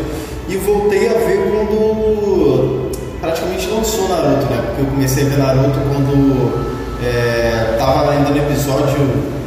e 0.47 0.55
voltei 0.57 1.07
a 1.07 1.13
ver 1.13 1.51
quando 1.51 2.91
praticamente 3.19 3.67
lançou 3.67 4.07
Naruto, 4.07 4.45
né? 4.45 4.61
Porque 4.67 4.81
eu 4.81 4.85
comecei 4.85 5.25
a 5.25 5.29
ver 5.29 5.37
Naruto 5.37 5.79
quando 5.91 6.67
é, 7.03 7.75
tava 7.77 8.11
ainda 8.11 8.29
no 8.29 8.37
episódio 8.37 8.99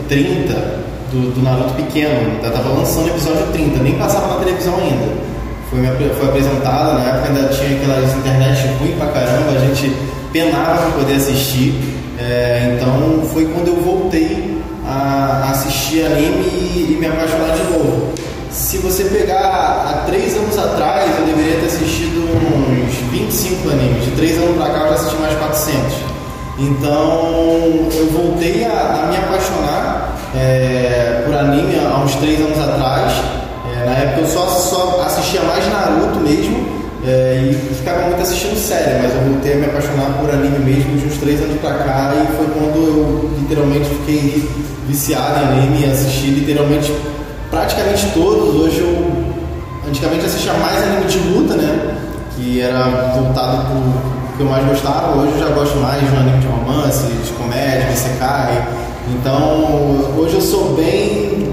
30 0.08 0.52
do, 1.12 1.34
do 1.34 1.42
Naruto 1.42 1.74
pequeno, 1.74 2.14
ainda 2.14 2.50
tava 2.50 2.70
lançando 2.70 3.06
o 3.06 3.10
episódio 3.10 3.46
30, 3.52 3.82
nem 3.82 3.94
passava 3.94 4.34
na 4.34 4.40
televisão 4.40 4.74
ainda. 4.76 5.29
Foi, 5.70 5.78
foi 6.18 6.28
apresentada, 6.28 6.94
na 6.94 7.04
época 7.04 7.28
ainda 7.28 7.48
tinha 7.48 7.76
aquelas 7.76 8.12
internet 8.16 8.66
ruim 8.80 8.96
pra 8.98 9.06
caramba, 9.06 9.52
a 9.52 9.58
gente 9.66 9.96
penava 10.32 10.82
pra 10.82 10.90
poder 10.98 11.14
assistir. 11.14 11.74
É, 12.18 12.76
então 12.76 13.22
foi 13.32 13.46
quando 13.46 13.68
eu 13.68 13.76
voltei 13.76 14.60
a 14.84 15.48
assistir 15.52 16.04
anime 16.04 16.42
e, 16.42 16.92
e 16.92 16.96
me 16.98 17.06
apaixonar 17.06 17.56
de 17.56 17.62
novo. 17.72 18.12
Se 18.50 18.78
você 18.78 19.04
pegar 19.04 19.38
há 19.38 20.02
três 20.06 20.36
anos 20.36 20.58
atrás, 20.58 21.08
eu 21.20 21.24
deveria 21.24 21.60
ter 21.60 21.66
assistido 21.66 22.18
uns 22.18 22.94
25 23.12 23.70
animes. 23.70 24.04
De 24.04 24.10
três 24.10 24.36
anos 24.38 24.56
pra 24.56 24.70
cá, 24.70 24.80
eu 24.80 24.88
já 24.88 24.94
assisti 24.94 25.16
mais 25.20 25.38
400. 25.38 25.80
Então, 26.58 27.88
eu 27.94 28.06
voltei 28.12 28.64
a, 28.64 29.04
a 29.04 29.06
me 29.06 29.16
apaixonar 29.16 30.18
é, 30.34 31.22
por 31.24 31.34
anime 31.34 31.78
há 31.78 31.98
uns 31.98 32.16
três 32.16 32.40
anos 32.40 32.58
atrás. 32.58 33.39
Na 33.90 33.96
época, 33.96 34.20
eu 34.20 34.26
só, 34.28 34.46
só 34.46 35.02
assistia 35.04 35.42
mais 35.42 35.66
Naruto 35.66 36.20
mesmo 36.20 36.64
é, 37.04 37.50
e 37.50 37.74
ficava 37.74 38.02
muito 38.06 38.22
assistindo 38.22 38.56
série, 38.56 39.02
mas 39.02 39.12
eu 39.12 39.32
voltei 39.32 39.54
a 39.54 39.56
me 39.56 39.64
apaixonar 39.64 40.16
por 40.20 40.30
anime 40.30 40.60
mesmo 40.60 40.96
de 40.96 41.08
uns 41.08 41.18
três 41.18 41.42
anos 41.42 41.60
pra 41.60 41.74
cá 41.74 42.12
e 42.14 42.36
foi 42.36 42.46
quando 42.54 42.76
eu 42.76 43.30
literalmente 43.40 43.86
fiquei 43.86 44.48
viciado 44.86 45.40
em 45.40 45.58
anime 45.58 45.86
e 45.86 45.90
assisti 45.90 46.28
literalmente 46.28 46.94
praticamente 47.50 48.06
todos. 48.14 48.54
Hoje 48.60 48.78
eu 48.78 49.12
antigamente 49.88 50.24
assistia 50.24 50.52
mais 50.52 50.80
anime 50.84 51.06
de 51.06 51.18
luta, 51.18 51.56
né? 51.56 51.96
Que 52.36 52.60
era 52.60 52.84
voltado 53.16 53.66
pro 53.66 54.36
que 54.36 54.42
eu 54.44 54.46
mais 54.46 54.64
gostava. 54.68 55.18
Hoje 55.18 55.32
eu 55.32 55.48
já 55.48 55.52
gosto 55.52 55.76
mais 55.78 56.00
de 56.00 56.14
um 56.14 56.20
anime 56.20 56.38
de 56.38 56.46
romance, 56.46 57.06
de 57.08 57.32
comédia, 57.32 57.88
de 57.88 57.94
Isekai. 57.94 58.68
Então 59.08 60.14
hoje 60.16 60.34
eu 60.34 60.40
sou 60.40 60.76
bem 60.76 61.50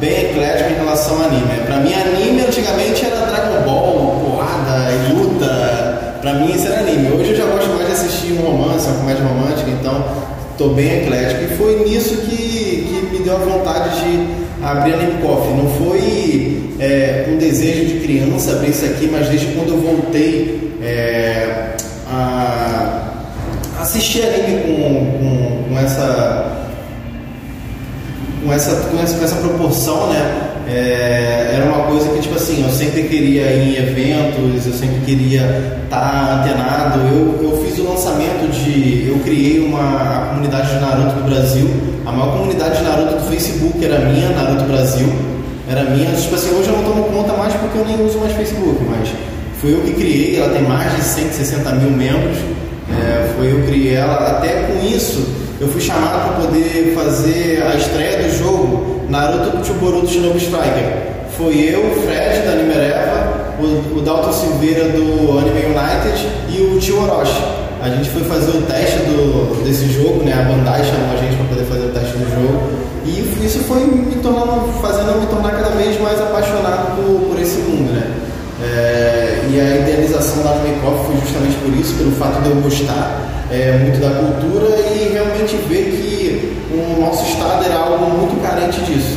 bem 0.00 0.30
eclético 0.30 0.70
em 0.70 0.74
relação 0.74 1.16
ao 1.16 1.24
anime. 1.24 1.60
Pra 1.66 1.76
mim 1.78 1.92
anime 1.94 2.42
antigamente 2.42 3.04
era 3.04 3.26
Dragon 3.26 3.64
Ball, 3.64 4.20
porrada 4.24 4.92
e 4.92 5.12
luta. 5.12 6.18
Pra 6.20 6.34
mim 6.34 6.52
isso 6.54 6.66
era 6.66 6.80
anime. 6.80 7.12
Hoje 7.12 7.30
eu 7.30 7.36
já 7.36 7.44
gosto 7.46 7.68
mais 7.70 7.86
de 7.86 7.92
assistir 7.92 8.32
um 8.32 8.42
romance, 8.42 8.86
uma 8.88 8.98
comédia 8.98 9.24
romântica, 9.24 9.70
então 9.70 10.04
tô 10.56 10.68
bem 10.70 11.02
eclético. 11.02 11.44
E 11.44 11.56
foi 11.56 11.84
nisso 11.84 12.16
que, 12.22 12.36
que 12.36 13.08
me 13.12 13.18
deu 13.20 13.36
a 13.36 13.38
vontade 13.38 14.00
de 14.00 14.26
abrir 14.62 14.94
Anime 14.94 15.22
Coffee. 15.22 15.54
Não 15.54 15.68
foi 15.70 16.72
é, 16.80 17.26
um 17.28 17.36
desejo 17.38 17.86
de 17.86 18.00
criança 18.00 18.52
abrir 18.52 18.70
isso 18.70 18.84
aqui, 18.84 19.08
mas 19.10 19.28
desde 19.28 19.46
quando 19.48 19.70
eu 19.70 19.80
voltei 19.80 20.76
é, 20.82 21.74
a 22.10 23.08
assistir 23.80 24.22
anime 24.22 24.62
com, 24.62 25.18
com, 25.18 25.68
com 25.68 25.78
essa 25.78 26.67
com 28.48 28.54
essa, 28.54 28.74
com 28.74 28.98
essa, 28.98 29.18
com 29.18 29.24
essa 29.24 29.36
proporção, 29.36 30.08
né? 30.08 30.48
é, 30.68 31.54
era 31.54 31.64
uma 31.64 31.86
coisa 31.86 32.08
que, 32.10 32.20
tipo 32.20 32.34
assim, 32.34 32.62
eu 32.62 32.70
sempre 32.70 33.02
queria 33.04 33.42
ir 33.52 33.74
em 33.74 33.88
eventos, 33.88 34.66
eu 34.66 34.72
sempre 34.72 35.00
queria 35.04 35.80
estar 35.84 36.40
antenado. 36.40 37.00
Eu, 37.00 37.38
eu 37.42 37.64
fiz 37.64 37.78
o 37.78 37.84
lançamento 37.88 38.50
de. 38.50 39.08
Eu 39.08 39.18
criei 39.20 39.60
uma 39.60 40.28
comunidade 40.28 40.68
de 40.68 40.80
Naruto 40.80 41.14
do 41.14 41.24
Brasil. 41.24 41.68
A 42.04 42.12
maior 42.12 42.32
comunidade 42.38 42.78
de 42.78 42.84
Naruto 42.84 43.16
do 43.16 43.30
Facebook 43.30 43.82
era 43.82 43.98
minha, 44.00 44.28
Naruto 44.30 44.64
Brasil. 44.64 45.08
Era 45.70 45.84
minha. 45.84 46.10
Tipo 46.12 46.34
assim, 46.34 46.50
hoje 46.54 46.68
eu 46.68 46.76
não 46.76 46.84
tomo 46.84 47.04
conta 47.04 47.32
mais 47.34 47.54
porque 47.54 47.78
eu 47.78 47.84
nem 47.86 48.04
uso 48.04 48.18
mais 48.18 48.32
Facebook, 48.32 48.78
mas 48.90 49.08
foi 49.60 49.72
eu 49.72 49.80
que 49.80 49.92
criei. 49.92 50.38
Ela 50.38 50.52
tem 50.52 50.62
mais 50.62 50.94
de 50.96 51.02
160 51.02 51.72
mil 51.72 51.90
membros. 51.90 52.36
É, 52.90 53.32
foi 53.36 53.52
eu 53.52 53.60
que 53.60 53.66
criei 53.68 53.94
ela. 53.94 54.16
Até 54.16 54.64
com 54.64 54.86
isso, 54.86 55.26
eu 55.60 55.68
fui 55.68 55.80
chamado 55.80 56.36
para 56.36 56.46
poder 56.46 56.92
fazer 56.94 57.62
a 57.62 57.74
estreia 57.74 58.22
do 58.22 58.38
jogo 58.38 59.00
Naruto 59.08 59.66
Chuboruto 59.66 60.08
Shinobi 60.08 60.38
Striker. 60.38 61.08
Foi 61.36 61.54
eu, 61.54 61.80
o 61.80 62.02
Fred 62.02 62.46
da 62.46 62.54
Nimereva, 62.54 63.54
o, 63.58 63.98
o 63.98 64.02
Dalton 64.02 64.32
Silveira 64.32 64.84
do 64.84 65.38
Anime 65.38 65.66
United 65.66 66.26
e 66.48 66.62
o 66.62 66.78
Tio 66.78 67.02
Orochi. 67.02 67.42
A 67.82 67.88
gente 67.88 68.10
foi 68.10 68.22
fazer 68.24 68.50
o 68.56 68.62
teste 68.62 68.98
do, 68.98 69.64
desse 69.64 69.86
jogo, 69.92 70.24
né? 70.24 70.32
A 70.32 70.42
Bandai 70.42 70.84
chamou 70.84 71.12
a 71.12 71.16
gente 71.16 71.36
para 71.36 71.46
poder 71.46 71.64
fazer 71.64 71.86
o 71.86 71.92
teste 71.92 72.18
do 72.18 72.30
jogo. 72.30 72.88
E 73.04 73.46
isso 73.46 73.60
foi 73.60 73.80
me 73.80 74.16
tornando, 74.16 74.72
fazendo 74.80 75.20
me 75.20 75.26
tornar 75.26 75.52
cada 75.52 75.70
vez 75.70 76.00
mais 76.00 76.20
apaixonado 76.20 76.96
por, 76.96 77.30
por 77.30 77.40
esse 77.40 77.58
mundo, 77.58 77.92
né? 77.92 78.14
É, 78.60 79.44
e 79.50 79.60
a 79.60 79.76
idealização 79.76 80.42
da 80.42 80.50
Anime 80.50 80.80
Coffee 80.80 81.06
foi 81.06 81.16
justamente 81.20 81.56
por 81.58 81.72
isso, 81.74 81.94
pelo 81.94 82.10
fato 82.12 82.42
de 82.42 82.50
eu 82.50 82.56
gostar 82.56 83.46
é, 83.50 83.78
muito 83.78 84.00
da 84.00 84.10
cultura 84.10 84.87
e 85.54 85.58
realmente 85.58 85.68
ver 85.68 85.84
que 85.90 86.52
o 86.72 87.00
nosso 87.00 87.24
estado 87.28 87.64
era 87.64 87.76
algo 87.76 88.04
muito 88.10 88.40
carente 88.42 88.80
disso. 88.82 89.16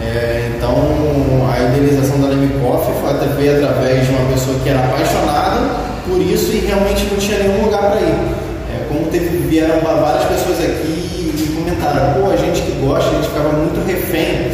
É, 0.00 0.52
então 0.56 0.74
a 1.50 1.58
idealização 1.74 2.20
da 2.20 2.28
foi- 2.84 3.08
veio 3.36 3.56
através 3.64 4.06
de 4.06 4.12
uma 4.12 4.30
pessoa 4.32 4.56
que 4.62 4.68
era 4.68 4.78
apaixonada 4.80 5.60
por 6.06 6.20
isso 6.20 6.52
e 6.52 6.58
realmente 6.66 7.04
não 7.10 7.16
tinha 7.18 7.38
nenhum 7.38 7.64
lugar 7.64 7.90
para 7.90 8.00
ir. 8.00 8.14
É, 8.70 8.86
como 8.88 9.06
teve, 9.10 9.36
vieram 9.48 9.80
várias 9.80 10.24
pessoas 10.24 10.58
aqui 10.60 11.32
e 11.34 11.52
comentaram, 11.54 12.14
pô, 12.22 12.30
a 12.30 12.36
gente 12.36 12.62
que 12.62 12.72
gosta, 12.84 13.10
a 13.10 13.14
gente 13.14 13.28
ficava 13.28 13.52
muito 13.52 13.84
refém 13.86 14.52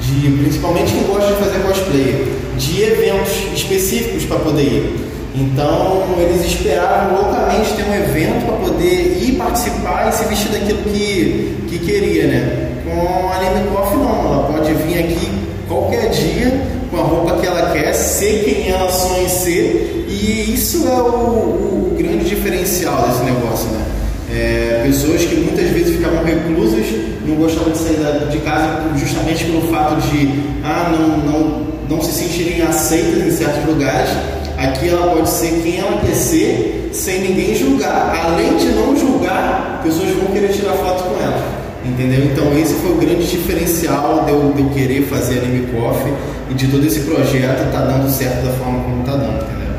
de, 0.00 0.42
principalmente 0.42 0.92
quem 0.92 1.02
gosta 1.04 1.26
de 1.32 1.38
fazer 1.44 1.58
cosplay, 1.60 2.32
de 2.56 2.82
eventos 2.82 3.32
específicos 3.54 4.24
para 4.24 4.38
poder 4.38 4.62
ir. 4.62 5.05
Então 5.36 6.02
eles 6.18 6.46
esperavam 6.46 7.14
loucamente 7.14 7.74
ter 7.74 7.84
um 7.84 7.94
evento 7.94 8.46
para 8.46 8.56
poder 8.56 9.18
ir 9.22 9.32
participar 9.32 10.08
e 10.08 10.12
se 10.12 10.24
vestir 10.24 10.50
daquilo 10.50 10.82
que, 10.84 11.56
que 11.68 11.78
queria, 11.78 12.26
né? 12.26 12.72
Com 12.84 13.28
a 13.28 13.36
Anime 13.36 13.68
Coffee 13.68 13.98
não, 13.98 14.32
ela 14.32 14.48
pode 14.50 14.72
vir 14.72 14.98
aqui 14.98 15.30
qualquer 15.68 16.08
dia 16.08 16.52
com 16.90 16.96
a 16.96 17.02
roupa 17.02 17.36
que 17.38 17.46
ela 17.46 17.70
quer, 17.72 17.92
ser 17.92 18.44
quem 18.44 18.70
ela 18.70 18.90
sonha 18.90 19.28
ser 19.28 20.06
e 20.08 20.54
isso 20.54 20.88
é 20.88 21.02
o, 21.02 21.90
o 21.90 21.96
grande 21.98 22.24
diferencial 22.24 23.06
desse 23.08 23.24
negócio, 23.24 23.68
né? 23.68 23.84
É, 24.32 24.82
pessoas 24.86 25.22
que 25.22 25.36
muitas 25.36 25.68
vezes 25.68 25.96
ficavam 25.96 26.24
reclusas, 26.24 26.86
não 27.26 27.36
gostavam 27.36 27.72
de 27.72 27.78
sair 27.78 28.28
de 28.30 28.38
casa 28.38 28.82
justamente 28.96 29.44
pelo 29.44 29.62
fato 29.70 30.00
de 30.08 30.30
ah, 30.64 30.92
não, 30.96 31.18
não, 31.18 31.66
não 31.90 32.02
se 32.02 32.12
sentirem 32.12 32.62
aceitas 32.62 33.22
em 33.22 33.30
certos 33.30 33.64
lugares 33.66 34.10
Aqui 34.56 34.88
ela 34.88 35.14
pode 35.14 35.28
ser 35.28 35.60
quem 35.62 35.78
ela 35.78 36.00
quer 36.00 36.14
ser, 36.14 36.90
sem 36.92 37.20
ninguém 37.20 37.54
julgar. 37.54 38.14
Além 38.24 38.56
de 38.56 38.66
não 38.68 38.96
julgar, 38.96 39.80
pessoas 39.82 40.10
vão 40.10 40.26
querer 40.32 40.48
tirar 40.48 40.72
foto 40.72 41.04
com 41.04 41.22
ela. 41.22 41.56
Entendeu? 41.84 42.24
Então 42.24 42.52
esse 42.58 42.74
foi 42.74 42.92
o 42.92 42.96
grande 42.96 43.30
diferencial 43.30 44.24
de 44.24 44.32
eu, 44.32 44.52
de 44.52 44.62
eu 44.62 44.70
querer 44.70 45.06
fazer 45.06 45.38
Anime 45.38 45.66
Coffee 45.72 46.12
e 46.50 46.54
de 46.54 46.68
todo 46.68 46.84
esse 46.84 47.00
projeto 47.00 47.70
tá 47.70 47.80
dando 47.82 48.10
certo 48.10 48.44
da 48.44 48.52
forma 48.54 48.82
como 48.82 49.04
tá 49.04 49.12
dando, 49.12 49.44
entendeu? 49.44 49.74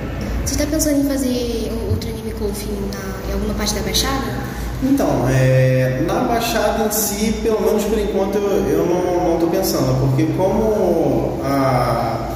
Você 0.46 0.54
está 0.54 0.66
pensando 0.66 1.02
em 1.02 1.10
fazer 1.10 1.72
outro 1.90 2.10
Anime 2.10 2.32
Coffee 2.32 2.70
na, 2.94 3.30
em 3.30 3.34
alguma 3.34 3.54
parte 3.56 3.74
da 3.74 3.82
Baixada? 3.82 4.48
Então, 4.84 5.28
é, 5.30 6.04
na 6.08 6.20
Baixada 6.22 6.86
em 6.86 6.92
si, 6.92 7.34
pelo 7.44 7.62
menos 7.62 7.84
por 7.84 8.00
enquanto, 8.00 8.38
eu, 8.38 8.70
eu 8.70 8.86
não 8.86 9.34
estou 9.34 9.50
pensando, 9.50 10.00
porque 10.00 10.28
como 10.38 11.42
a, 11.44 12.30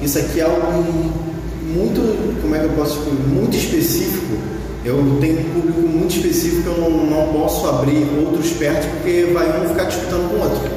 isso 0.00 0.18
aqui 0.18 0.40
é 0.40 0.44
algo 0.44 1.27
muito, 1.68 2.40
como 2.40 2.54
é 2.54 2.58
que 2.60 2.64
eu 2.64 2.72
posso 2.72 2.98
muito 3.10 3.56
específico. 3.56 4.36
Eu 4.84 5.18
tenho 5.20 5.40
um 5.40 5.60
público 5.60 5.80
muito 5.80 6.16
específico 6.16 6.62
que 6.62 6.68
eu 6.68 6.78
não, 6.78 7.06
não 7.06 7.32
posso 7.32 7.66
abrir 7.68 8.08
outros 8.24 8.50
perto 8.52 8.88
porque 8.96 9.30
vai 9.32 9.60
um 9.60 9.68
ficar 9.68 9.84
disputando 9.84 10.30
com 10.30 10.36
o 10.36 10.40
outro. 10.40 10.70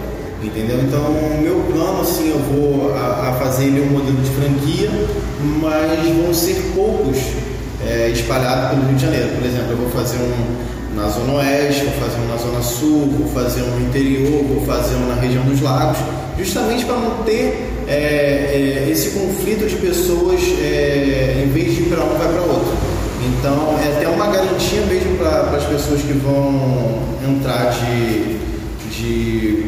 Entendeu? 0.43 0.79
Então, 0.81 1.03
meu 1.41 1.63
plano, 1.71 2.01
assim, 2.01 2.29
eu 2.29 2.39
vou 2.39 2.93
a, 2.93 3.29
a 3.29 3.33
fazer 3.33 3.65
ele 3.65 3.81
um 3.81 3.91
modelo 3.91 4.17
de 4.17 4.29
franquia, 4.31 4.89
mas 5.61 6.23
vão 6.23 6.33
ser 6.33 6.55
poucos 6.75 7.17
é, 7.87 8.09
espalhados 8.09 8.71
pelo 8.71 8.87
Rio 8.87 8.95
de 8.95 9.01
Janeiro. 9.03 9.29
Por 9.35 9.45
exemplo, 9.45 9.71
eu 9.71 9.77
vou 9.77 9.89
fazer 9.89 10.17
um 10.17 10.95
na 10.95 11.07
Zona 11.07 11.33
Oeste, 11.33 11.85
vou 11.85 11.93
fazer 11.93 12.21
um 12.21 12.27
na 12.27 12.37
Zona 12.37 12.61
Sul, 12.61 13.13
vou 13.17 13.27
fazer 13.29 13.61
um 13.61 13.79
no 13.79 13.87
interior, 13.87 14.43
vou 14.43 14.65
fazer 14.65 14.95
um 14.95 15.07
na 15.07 15.15
região 15.15 15.43
dos 15.45 15.61
lagos, 15.61 15.99
justamente 16.37 16.85
para 16.85 16.95
não 16.97 17.23
ter 17.23 17.70
é, 17.87 17.93
é, 17.93 18.89
esse 18.89 19.11
conflito 19.11 19.67
de 19.67 19.75
pessoas, 19.75 20.41
é, 20.61 21.43
em 21.43 21.49
vez 21.49 21.75
de 21.75 21.81
ir 21.83 21.85
para 21.85 22.03
um, 22.03 22.17
vai 22.17 22.27
para 22.27 22.41
outro. 22.41 22.73
Então, 23.39 23.79
é 23.83 23.97
até 23.97 24.07
uma 24.07 24.27
garantia 24.27 24.81
mesmo 24.87 25.17
para 25.17 25.55
as 25.55 25.63
pessoas 25.65 26.01
que 26.01 26.13
vão 26.13 26.99
entrar 27.27 27.71
de, 27.71 28.37
de 28.89 29.65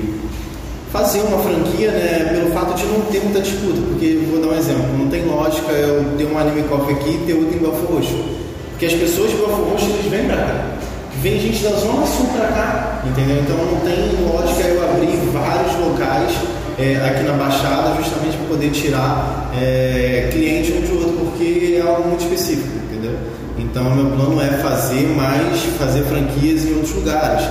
fazer 0.91 1.21
uma 1.21 1.39
franquia, 1.39 1.91
né, 1.91 2.29
pelo 2.33 2.51
fato 2.51 2.75
de 2.75 2.85
não 2.85 3.01
ter 3.05 3.19
muita 3.21 3.41
disputa. 3.41 3.81
Porque, 3.89 4.19
vou 4.29 4.39
dar 4.41 4.49
um 4.49 4.57
exemplo, 4.57 4.97
não 4.97 5.07
tem 5.07 5.25
lógica 5.25 5.71
eu 5.71 6.05
ter 6.17 6.25
um 6.25 6.37
anime 6.37 6.63
coffee 6.63 6.95
aqui 6.95 7.09
e 7.09 7.25
ter 7.25 7.33
outro 7.33 7.55
em 7.55 7.59
Belfort 7.59 7.89
Roxo. 7.89 8.23
Porque 8.71 8.85
as 8.85 8.93
pessoas 8.93 9.31
de 9.31 9.37
Belfort 9.37 9.69
Roxo, 9.71 9.85
eles 9.85 10.11
vêm 10.11 10.25
para 10.25 10.37
cá. 10.37 10.65
Vem 11.21 11.39
gente 11.39 11.63
da 11.63 11.69
Zona 11.69 12.05
Sul 12.05 12.27
para 12.35 12.47
cá, 12.47 13.03
entendeu? 13.05 13.37
Então 13.41 13.55
não 13.57 13.79
tem 13.79 13.95
lógica 14.27 14.67
eu 14.67 14.83
abrir 14.83 15.15
vários 15.31 15.73
locais 15.79 16.33
é, 16.77 16.95
aqui 17.07 17.23
na 17.23 17.33
Baixada 17.33 17.95
justamente 17.95 18.37
para 18.37 18.47
poder 18.47 18.71
tirar 18.71 19.51
é, 19.59 20.29
cliente 20.31 20.71
um 20.71 20.81
de 20.81 20.91
outro, 20.91 21.25
porque 21.25 21.79
é 21.79 21.81
algo 21.81 22.07
muito 22.07 22.23
específico, 22.23 22.75
entendeu? 22.89 23.15
Então, 23.57 23.83
meu 23.95 24.07
plano 24.11 24.41
é 24.41 24.57
fazer 24.57 25.07
mais, 25.15 25.63
fazer 25.77 26.03
franquias 26.03 26.65
em 26.65 26.73
outros 26.73 26.95
lugares, 26.95 27.43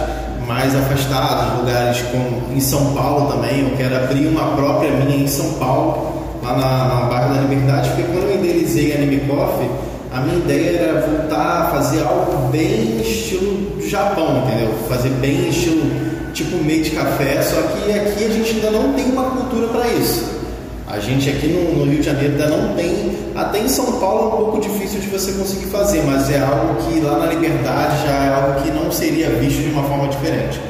mais 0.47 0.75
afastados, 0.75 1.61
lugares 1.61 2.03
como 2.11 2.55
em 2.55 2.61
São 2.61 2.93
Paulo 2.95 3.33
também. 3.33 3.61
Eu 3.61 3.77
quero 3.77 3.97
abrir 3.97 4.27
uma 4.27 4.57
própria 4.57 4.91
minha 4.91 5.17
em 5.17 5.29
São 5.29 5.53
Paulo, 5.55 6.41
lá 6.43 6.57
na, 6.57 6.95
na 6.95 7.07
bairro 7.07 7.35
da 7.35 7.41
Liberdade, 7.43 7.91
porque 7.91 8.03
quando 8.03 8.25
eu 8.25 8.35
idealizei 8.35 8.93
a 8.93 8.97
Anime 8.97 9.21
Coffee, 9.21 9.71
a 10.13 10.21
minha 10.21 10.39
ideia 10.39 10.79
era 10.79 11.01
voltar 11.01 11.63
a 11.63 11.65
fazer 11.71 12.03
algo 12.03 12.49
bem 12.49 13.01
estilo 13.01 13.81
Japão, 13.89 14.45
entendeu? 14.45 14.75
Fazer 14.89 15.09
bem 15.21 15.49
estilo 15.49 16.12
tipo 16.45 16.63
meio 16.65 16.83
de 16.83 16.91
café, 16.91 17.43
só 17.43 17.61
que 17.63 17.93
aqui 17.93 18.25
a 18.25 18.29
gente 18.29 18.55
ainda 18.57 18.71
não 18.71 18.93
tem 18.95 19.07
uma 19.07 19.25
cultura 19.31 19.69
para 19.69 19.89
isso. 19.89 20.33
A 20.87 20.99
gente 20.99 21.31
aqui 21.31 21.47
no, 21.47 21.79
no, 21.79 21.91
Rio 21.91 22.01
de 22.01 22.07
Janeiro 22.07 22.35
ainda 22.35 22.49
não 22.49 22.75
tem, 22.75 23.17
até 23.35 23.61
em 23.61 23.69
São 23.69 23.99
Paulo 23.99 24.23
é 24.23 24.27
um 24.27 24.37
pouco 24.37 24.61
difícil 24.61 25.01
de 25.01 25.09
você 25.09 25.33
conseguir 25.33 25.67
fazer, 25.67 26.03
mas 26.05 26.31
é 26.31 26.39
algo 26.39 26.75
que 26.83 27.01
lá 27.01 27.19
na 27.19 27.27
Liberdade 27.27 28.07
já 28.07 28.13
é 28.13 28.35
algo 28.35 28.61
que 28.63 28.71
não 28.71 28.91
seria 28.93 29.31
visto 29.31 29.63
de 29.63 29.71
uma 29.71 29.85
forma 29.85 30.09
diferente. 30.09 30.61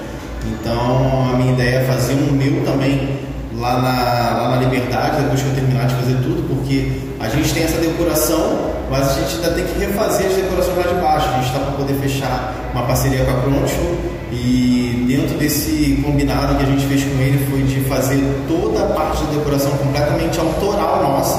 Então 0.46 1.32
a 1.32 1.36
minha 1.36 1.52
ideia 1.52 1.76
é 1.78 1.84
fazer 1.84 2.14
um 2.14 2.32
meu 2.32 2.64
também 2.64 3.18
lá 3.58 3.80
na, 3.80 4.42
lá 4.42 4.48
na 4.50 4.56
Liberdade, 4.56 5.22
depois 5.22 5.40
que 5.40 5.48
eu 5.48 5.54
terminar 5.54 5.86
de 5.86 5.94
fazer 5.94 6.14
tudo, 6.16 6.46
porque 6.48 6.92
a 7.18 7.28
gente 7.28 7.54
tem 7.54 7.64
essa 7.64 7.78
decoração, 7.78 8.72
mas 8.90 9.08
a 9.08 9.20
gente 9.20 9.36
ainda 9.36 9.50
tem 9.52 9.64
que 9.64 9.78
refazer 9.78 10.26
as 10.26 10.34
decorações 10.34 10.76
lá 10.76 10.82
de 10.82 11.00
baixo. 11.00 11.28
A 11.28 11.32
gente 11.36 11.46
está 11.46 11.60
para 11.60 11.72
poder 11.72 11.94
fechar 11.94 12.54
uma 12.72 12.82
parceria 12.82 13.24
com 13.24 13.30
a 13.30 13.40
Croncho 13.42 14.12
e 14.32 14.71
dentro 15.16 15.36
desse 15.36 16.00
combinado 16.02 16.56
que 16.56 16.62
a 16.62 16.66
gente 16.66 16.86
fez 16.86 17.04
com 17.04 17.20
ele 17.20 17.46
foi 17.50 17.62
de 17.62 17.80
fazer 17.88 18.22
toda 18.48 18.82
a 18.82 18.86
parte 18.86 19.22
da 19.24 19.32
decoração 19.32 19.70
completamente 19.72 20.38
autoral 20.40 21.02
nossa, 21.02 21.38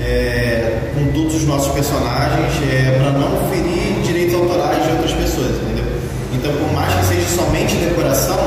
é, 0.00 0.90
com 0.94 1.12
todos 1.12 1.34
os 1.34 1.46
nossos 1.46 1.72
personagens, 1.72 2.52
é, 2.72 2.98
para 2.98 3.12
não 3.12 3.50
ferir 3.50 4.02
direitos 4.02 4.34
autorais 4.34 4.82
de 4.84 4.92
outras 4.92 5.12
pessoas, 5.12 5.50
entendeu? 5.62 5.84
Então, 6.32 6.52
por 6.52 6.72
mais 6.72 6.94
que 6.94 7.04
seja 7.04 7.28
somente 7.28 7.76
decoração, 7.76 8.38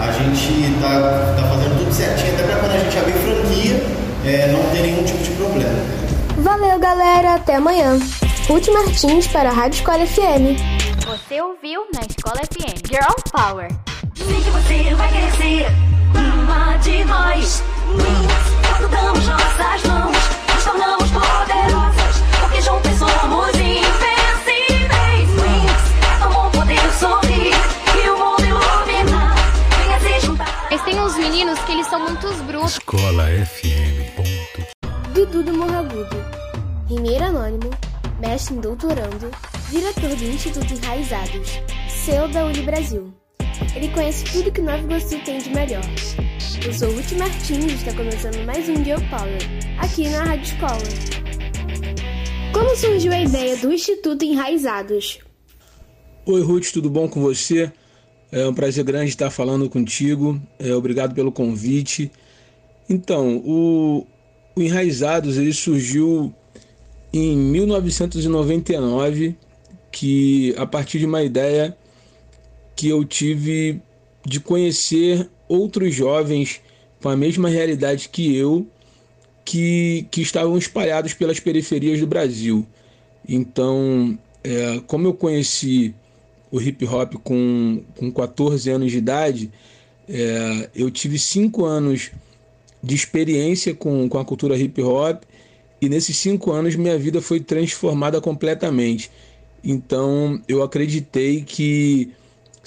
a 0.00 0.10
gente 0.10 0.74
está 0.74 1.34
tá 1.36 1.48
fazendo 1.48 1.78
tudo 1.78 1.92
certinho, 1.92 2.34
até 2.34 2.42
para 2.42 2.56
quando 2.56 2.72
a 2.72 2.78
gente 2.78 2.98
abrir 2.98 3.12
franquia, 3.12 3.82
é, 4.24 4.52
não 4.52 4.62
ter 4.70 4.82
nenhum 4.82 5.04
tipo 5.04 5.22
de 5.22 5.30
problema. 5.30 5.98
Valeu, 6.38 6.78
galera. 6.78 7.34
Até 7.34 7.56
amanhã. 7.56 7.98
Ruth 8.48 8.68
Martins 8.68 9.26
para 9.28 9.50
a 9.50 9.52
Rádio 9.52 9.78
Escola 9.78 10.06
FM. 10.06 10.58
Você 11.06 11.40
ouviu 11.40 11.82
na 11.94 12.00
Escola 12.00 12.40
FM 12.44 12.86
Girl 12.88 13.14
Power. 13.32 13.68
Sei 14.28 14.40
que 14.42 14.50
você 14.50 14.94
vai 14.94 15.08
querer 15.08 15.32
ser 15.32 15.66
uma 16.14 16.76
de 16.76 17.04
nós. 17.04 17.62
Quando 18.68 18.90
damos 18.90 19.26
nossas 19.26 19.82
mãos, 19.84 20.16
nos 20.54 20.64
tornamos 20.64 21.10
poderosas. 21.10 22.22
Porque 22.40 22.60
juntas 22.60 22.94
somos 22.98 23.48
invencíveis. 23.54 25.30
É 26.02 26.18
tão 26.20 26.30
bom 26.30 26.50
poder 26.50 26.92
sorrir 26.92 27.54
e 28.04 28.10
o 28.10 28.18
mundo 28.18 28.44
iluminar. 28.44 29.34
Venha 29.78 30.00
se 30.00 30.26
juntar. 30.26 30.68
Mas 30.70 30.82
tem 30.82 31.00
uns 31.00 31.16
meninos 31.16 31.58
que 31.60 31.72
eles 31.72 31.86
são 31.86 32.00
muitos 32.00 32.36
brutos. 32.42 32.72
Escola 32.72 33.24
FM. 33.24 34.14
Ponto. 34.14 34.66
Dudu 35.14 35.42
do 35.42 35.54
Morragudo. 35.54 36.16
Rimeiro 36.86 37.24
Anônimo. 37.24 37.70
Mestre 38.20 38.56
em 38.56 38.60
doutorando. 38.60 39.30
Diretor 39.70 40.14
do 40.14 40.24
Instituto 40.24 40.74
Enraizados. 40.74 41.60
CEO 41.88 42.28
da 42.28 42.44
Unibrasil. 42.44 43.14
Ele 43.74 43.88
conhece 43.88 44.24
tudo 44.24 44.52
que 44.52 44.60
Nova 44.60 44.78
Iguaçu 44.78 45.18
tem 45.24 45.38
de 45.38 45.50
melhor. 45.50 45.82
Eu 46.64 46.72
sou 46.72 46.90
Ruth 46.90 47.12
Martins 47.12 47.64
e 47.64 47.74
está 47.74 47.92
começando 47.94 48.44
mais 48.44 48.68
um 48.68 48.84
Girl 48.84 49.00
Power, 49.10 49.38
aqui 49.78 50.08
na 50.08 50.24
Rádio 50.24 50.44
Escola. 50.44 50.82
Como 52.52 52.76
surgiu 52.76 53.12
a 53.12 53.20
ideia 53.20 53.56
do 53.56 53.72
Instituto 53.72 54.24
Enraizados? 54.24 55.20
Oi, 56.26 56.42
Ruth, 56.42 56.70
tudo 56.72 56.90
bom 56.90 57.08
com 57.08 57.20
você? 57.20 57.72
É 58.30 58.46
um 58.46 58.52
prazer 58.52 58.84
grande 58.84 59.10
estar 59.10 59.30
falando 59.30 59.70
contigo. 59.70 60.40
É, 60.58 60.74
obrigado 60.74 61.14
pelo 61.14 61.32
convite. 61.32 62.10
Então, 62.88 63.38
o, 63.38 64.06
o 64.54 64.62
Enraizados 64.62 65.38
ele 65.38 65.52
surgiu 65.52 66.34
em 67.12 67.36
1999, 67.36 69.36
que 69.90 70.54
a 70.58 70.66
partir 70.66 70.98
de 70.98 71.06
uma 71.06 71.22
ideia 71.22 71.77
que 72.78 72.88
eu 72.88 73.04
tive 73.04 73.82
de 74.24 74.38
conhecer 74.38 75.28
outros 75.48 75.92
jovens 75.92 76.60
com 77.02 77.08
a 77.08 77.16
mesma 77.16 77.48
realidade 77.48 78.08
que 78.08 78.36
eu, 78.36 78.68
que, 79.44 80.06
que 80.12 80.22
estavam 80.22 80.56
espalhados 80.56 81.12
pelas 81.12 81.40
periferias 81.40 81.98
do 81.98 82.06
Brasil. 82.06 82.64
Então, 83.28 84.16
é, 84.44 84.80
como 84.86 85.08
eu 85.08 85.12
conheci 85.12 85.92
o 86.52 86.60
hip 86.60 86.86
hop 86.86 87.14
com, 87.24 87.82
com 87.96 88.12
14 88.12 88.70
anos 88.70 88.92
de 88.92 88.98
idade, 88.98 89.50
é, 90.08 90.70
eu 90.72 90.88
tive 90.88 91.18
cinco 91.18 91.64
anos 91.64 92.12
de 92.80 92.94
experiência 92.94 93.74
com, 93.74 94.08
com 94.08 94.18
a 94.20 94.24
cultura 94.24 94.56
hip 94.56 94.80
hop 94.82 95.24
e 95.80 95.88
nesses 95.88 96.16
cinco 96.16 96.52
anos 96.52 96.76
minha 96.76 96.96
vida 96.96 97.20
foi 97.20 97.40
transformada 97.40 98.20
completamente. 98.20 99.10
Então 99.64 100.40
eu 100.46 100.62
acreditei 100.62 101.42
que 101.42 102.12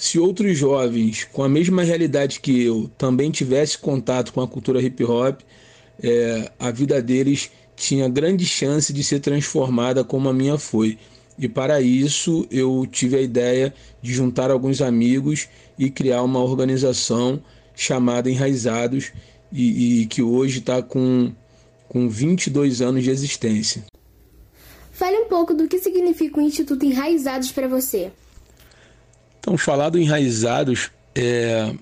se 0.02 0.18
outros 0.18 0.58
jovens 0.58 1.28
com 1.32 1.44
a 1.44 1.48
mesma 1.48 1.84
realidade 1.84 2.40
que 2.40 2.64
eu 2.64 2.90
também 2.98 3.30
tivesse 3.30 3.78
contato 3.78 4.32
com 4.32 4.40
a 4.40 4.48
cultura 4.48 4.82
hip 4.82 5.04
hop, 5.04 5.42
é, 6.02 6.50
a 6.58 6.72
vida 6.72 7.00
deles 7.00 7.52
tinha 7.76 8.08
grande 8.08 8.44
chance 8.44 8.92
de 8.92 9.04
ser 9.04 9.20
transformada 9.20 10.02
como 10.02 10.28
a 10.28 10.32
minha 10.32 10.58
foi. 10.58 10.98
E 11.38 11.48
para 11.48 11.80
isso 11.80 12.44
eu 12.50 12.84
tive 12.90 13.16
a 13.16 13.20
ideia 13.20 13.72
de 14.02 14.12
juntar 14.12 14.50
alguns 14.50 14.82
amigos 14.82 15.48
e 15.78 15.88
criar 15.88 16.24
uma 16.24 16.42
organização 16.42 17.40
chamada 17.72 18.28
Enraizados 18.28 19.12
e, 19.52 20.00
e 20.00 20.06
que 20.06 20.20
hoje 20.20 20.58
está 20.58 20.82
com, 20.82 21.30
com 21.88 22.08
22 22.08 22.82
anos 22.82 23.04
de 23.04 23.10
existência. 23.10 23.84
Fale 24.90 25.16
um 25.18 25.28
pouco 25.28 25.54
do 25.54 25.68
que 25.68 25.78
significa 25.78 26.40
o 26.40 26.42
Instituto 26.42 26.84
Enraizados 26.84 27.52
para 27.52 27.68
você. 27.68 28.10
Então, 29.42 29.58
falar 29.58 29.90
do 29.90 29.98
Enraizados, 29.98 30.92
é, 31.16 31.74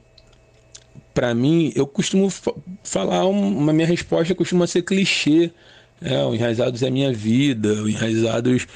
para 1.13 1.35
mim, 1.35 1.71
eu 1.77 1.87
costumo 1.87 2.33
falar, 2.83 3.27
uma 3.27 3.71
minha 3.71 3.87
resposta 3.87 4.35
costuma 4.35 4.67
ser 4.67 4.81
clichê. 4.81 5.53
É, 6.01 6.25
o 6.25 6.35
Enraizados 6.35 6.83
é 6.83 6.89
minha 6.89 7.13
vida, 7.13 7.75
o 7.83 7.89
Enraizados 7.89 8.67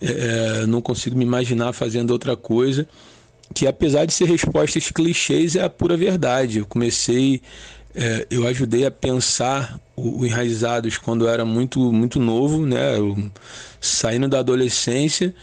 é, 0.00 0.64
não 0.64 0.80
consigo 0.80 1.14
me 1.14 1.26
imaginar 1.26 1.74
fazendo 1.74 2.10
outra 2.10 2.34
coisa. 2.34 2.88
Que 3.54 3.66
apesar 3.66 4.06
de 4.06 4.14
ser 4.14 4.24
respostas 4.24 4.90
clichês, 4.90 5.54
é 5.54 5.62
a 5.62 5.68
pura 5.68 5.94
verdade. 5.94 6.60
Eu 6.60 6.64
comecei, 6.64 7.42
é, 7.94 8.26
eu 8.30 8.46
ajudei 8.48 8.86
a 8.86 8.90
pensar 8.90 9.78
o, 9.94 10.20
o 10.20 10.26
Enraizados 10.26 10.96
quando 10.96 11.26
eu 11.26 11.30
era 11.30 11.44
muito, 11.44 11.92
muito 11.92 12.18
novo, 12.18 12.64
né? 12.64 12.96
Eu, 12.96 13.30
saindo 13.78 14.26
da 14.26 14.38
adolescência. 14.38 15.34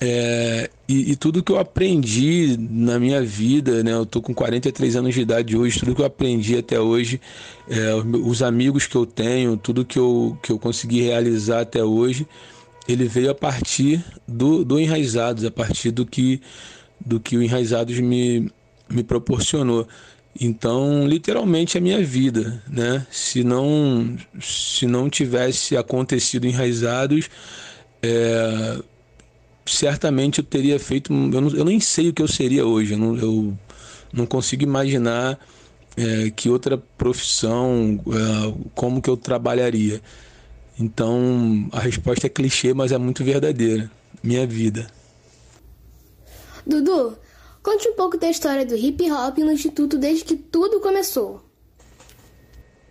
É, 0.00 0.68
e, 0.88 1.12
e, 1.12 1.16
tudo 1.16 1.42
que 1.42 1.52
eu 1.52 1.58
aprendi 1.58 2.56
na 2.58 2.98
minha 2.98 3.22
vida, 3.22 3.84
né? 3.84 3.92
Eu 3.92 4.06
tô 4.06 4.22
com 4.22 4.32
43 4.32 4.96
anos 4.96 5.14
de 5.14 5.20
idade 5.20 5.54
hoje, 5.54 5.78
tudo 5.78 5.94
que 5.94 6.00
eu 6.00 6.06
aprendi 6.06 6.56
até 6.56 6.80
hoje, 6.80 7.20
é, 7.68 7.94
os 7.94 8.42
amigos 8.42 8.86
que 8.86 8.96
eu 8.96 9.04
tenho, 9.04 9.58
tudo 9.58 9.84
que 9.84 9.98
eu, 9.98 10.38
que 10.42 10.50
eu 10.50 10.58
consegui 10.58 11.02
realizar 11.02 11.60
até 11.60 11.84
hoje, 11.84 12.26
ele 12.88 13.04
veio 13.04 13.30
a 13.30 13.34
partir 13.34 14.02
do, 14.26 14.64
do 14.64 14.80
Enraizados, 14.80 15.44
a 15.44 15.50
partir 15.50 15.90
do 15.90 16.06
que, 16.06 16.40
do 17.04 17.20
que 17.20 17.36
o 17.36 17.42
Enraizados 17.42 18.00
me, 18.00 18.50
me 18.88 19.04
proporcionou. 19.04 19.86
Então, 20.40 21.06
literalmente 21.06 21.76
é 21.76 21.80
minha 21.82 22.02
vida, 22.02 22.62
né? 22.66 23.06
Se 23.10 23.44
não, 23.44 24.16
se 24.40 24.86
não 24.86 25.10
tivesse 25.10 25.76
acontecido 25.76 26.46
Enraizados, 26.46 27.28
é, 28.02 28.78
certamente 29.68 30.38
eu 30.38 30.44
teria 30.44 30.78
feito. 30.78 31.12
Eu, 31.12 31.40
não, 31.40 31.50
eu 31.50 31.64
nem 31.64 31.80
sei 31.80 32.08
o 32.08 32.12
que 32.12 32.22
eu 32.22 32.28
seria 32.28 32.66
hoje. 32.66 32.92
Eu 32.92 32.98
não, 32.98 33.16
eu 33.16 33.58
não 34.12 34.26
consigo 34.26 34.62
imaginar 34.62 35.38
é, 35.96 36.30
que 36.30 36.48
outra 36.48 36.78
profissão, 36.78 38.00
é, 38.06 38.68
como 38.74 39.02
que 39.02 39.10
eu 39.10 39.16
trabalharia. 39.16 40.00
Então 40.78 41.68
a 41.72 41.80
resposta 41.80 42.26
é 42.26 42.30
clichê, 42.30 42.72
mas 42.72 42.92
é 42.92 42.98
muito 42.98 43.24
verdadeira. 43.24 43.90
Minha 44.22 44.46
vida. 44.46 44.86
Dudu, 46.66 47.16
conte 47.62 47.88
um 47.88 47.94
pouco 47.94 48.18
da 48.18 48.28
história 48.28 48.64
do 48.64 48.76
hip 48.76 49.10
hop 49.10 49.38
no 49.38 49.52
Instituto 49.52 49.96
desde 49.98 50.24
que 50.24 50.36
tudo 50.36 50.80
começou. 50.80 51.42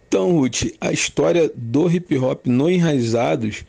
Então, 0.08 0.32
Ruth, 0.38 0.74
a 0.80 0.92
história 0.92 1.52
do 1.54 1.90
hip 1.92 2.18
hop 2.18 2.46
no 2.48 2.70
Enraizados 2.70 3.66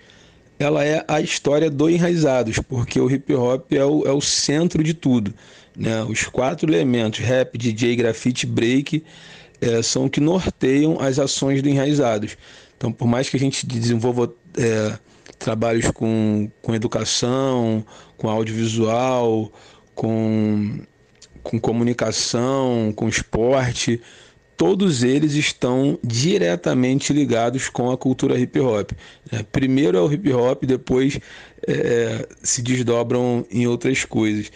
ela 0.58 0.84
é 0.84 1.04
a 1.06 1.20
história 1.20 1.70
do 1.70 1.88
Enraizados, 1.88 2.58
porque 2.58 3.00
o 3.00 3.10
hip 3.10 3.32
hop 3.34 3.72
é 3.72 3.84
o, 3.84 4.06
é 4.06 4.12
o 4.12 4.20
centro 4.20 4.82
de 4.82 4.92
tudo. 4.92 5.32
Né? 5.76 6.02
Os 6.04 6.24
quatro 6.24 6.68
elementos, 6.68 7.20
rap, 7.20 7.56
DJ, 7.56 7.94
grafite, 7.94 8.46
break, 8.46 9.04
é, 9.60 9.82
são 9.82 10.06
o 10.06 10.10
que 10.10 10.20
norteiam 10.20 11.00
as 11.00 11.18
ações 11.18 11.62
do 11.62 11.68
Enraizados. 11.68 12.36
Então, 12.76 12.92
por 12.92 13.06
mais 13.06 13.28
que 13.28 13.36
a 13.36 13.40
gente 13.40 13.66
desenvolva 13.66 14.32
é, 14.56 14.98
trabalhos 15.38 15.90
com, 15.92 16.50
com 16.60 16.74
educação, 16.74 17.84
com 18.16 18.28
audiovisual, 18.28 19.52
com, 19.94 20.80
com 21.42 21.60
comunicação, 21.60 22.92
com 22.94 23.08
esporte, 23.08 24.00
todos 24.58 25.04
eles 25.04 25.34
estão 25.34 25.96
diretamente 26.02 27.12
ligados 27.12 27.68
com 27.68 27.92
a 27.92 27.96
cultura 27.96 28.38
hip 28.38 28.58
hop. 28.58 28.90
Né? 29.30 29.46
Primeiro 29.52 29.96
é 29.96 30.00
o 30.00 30.12
hip 30.12 30.32
hop, 30.32 30.64
depois 30.64 31.20
é, 31.66 32.28
se 32.42 32.60
desdobram 32.60 33.46
em 33.52 33.68
outras 33.68 34.04
coisas. 34.04 34.50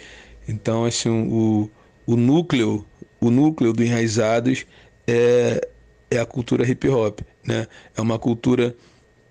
Então, 0.45 0.83
assim, 0.83 1.09
o, 1.09 1.71
o 2.05 2.17
núcleo, 2.17 2.85
o 3.21 3.31
núcleo 3.31 3.71
do 3.71 3.81
Enraizados 3.81 4.65
é, 5.07 5.65
é 6.11 6.19
a 6.19 6.25
cultura 6.25 6.67
hip 6.67 6.85
hop. 6.89 7.21
Né? 7.47 7.65
É 7.95 8.01
uma 8.01 8.19
cultura 8.19 8.75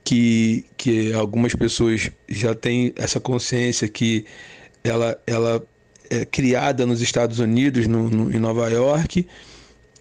que, 0.02 0.64
que 0.78 1.12
algumas 1.12 1.54
pessoas 1.54 2.10
já 2.26 2.54
têm 2.54 2.94
essa 2.96 3.20
consciência 3.20 3.86
que 3.88 4.24
ela, 4.82 5.20
ela 5.26 5.62
é 6.08 6.24
criada 6.24 6.86
nos 6.86 7.02
Estados 7.02 7.40
Unidos, 7.40 7.86
no, 7.86 8.08
no 8.08 8.34
em 8.34 8.38
Nova 8.38 8.70
York, 8.70 9.26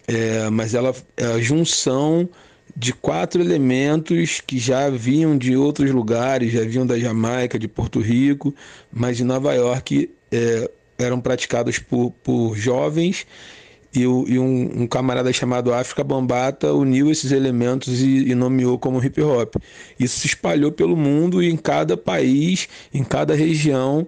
é, 0.06 0.50
mas 0.50 0.74
ela 0.74 0.94
é 1.16 1.24
a 1.24 1.38
junção 1.38 2.28
de 2.76 2.92
quatro 2.92 3.40
elementos 3.40 4.40
que 4.40 4.58
já 4.58 4.88
vinham 4.88 5.36
de 5.36 5.56
outros 5.56 5.90
lugares, 5.90 6.52
já 6.52 6.62
vinham 6.62 6.86
da 6.86 6.98
Jamaica, 6.98 7.58
de 7.58 7.68
Porto 7.68 8.00
Rico, 8.00 8.54
mas 8.90 9.20
em 9.20 9.24
Nova 9.24 9.52
York 9.54 10.10
é, 10.30 10.70
eram 10.98 11.20
praticados 11.20 11.78
por, 11.78 12.10
por 12.22 12.56
jovens 12.56 13.26
e, 13.94 14.06
o, 14.06 14.24
e 14.26 14.38
um, 14.38 14.82
um, 14.82 14.86
camarada 14.86 15.30
chamado 15.32 15.72
África 15.72 16.02
Bambata 16.02 16.72
uniu 16.72 17.10
esses 17.10 17.30
elementos 17.30 18.00
e, 18.00 18.30
e, 18.30 18.34
nomeou 18.34 18.78
como 18.78 19.04
hip 19.04 19.20
hop. 19.20 19.56
Isso 20.00 20.20
se 20.20 20.28
espalhou 20.28 20.72
pelo 20.72 20.96
mundo 20.96 21.42
e 21.42 21.50
em 21.50 21.56
cada 21.56 21.96
país, 21.96 22.68
em 22.92 23.04
cada 23.04 23.34
região, 23.34 24.06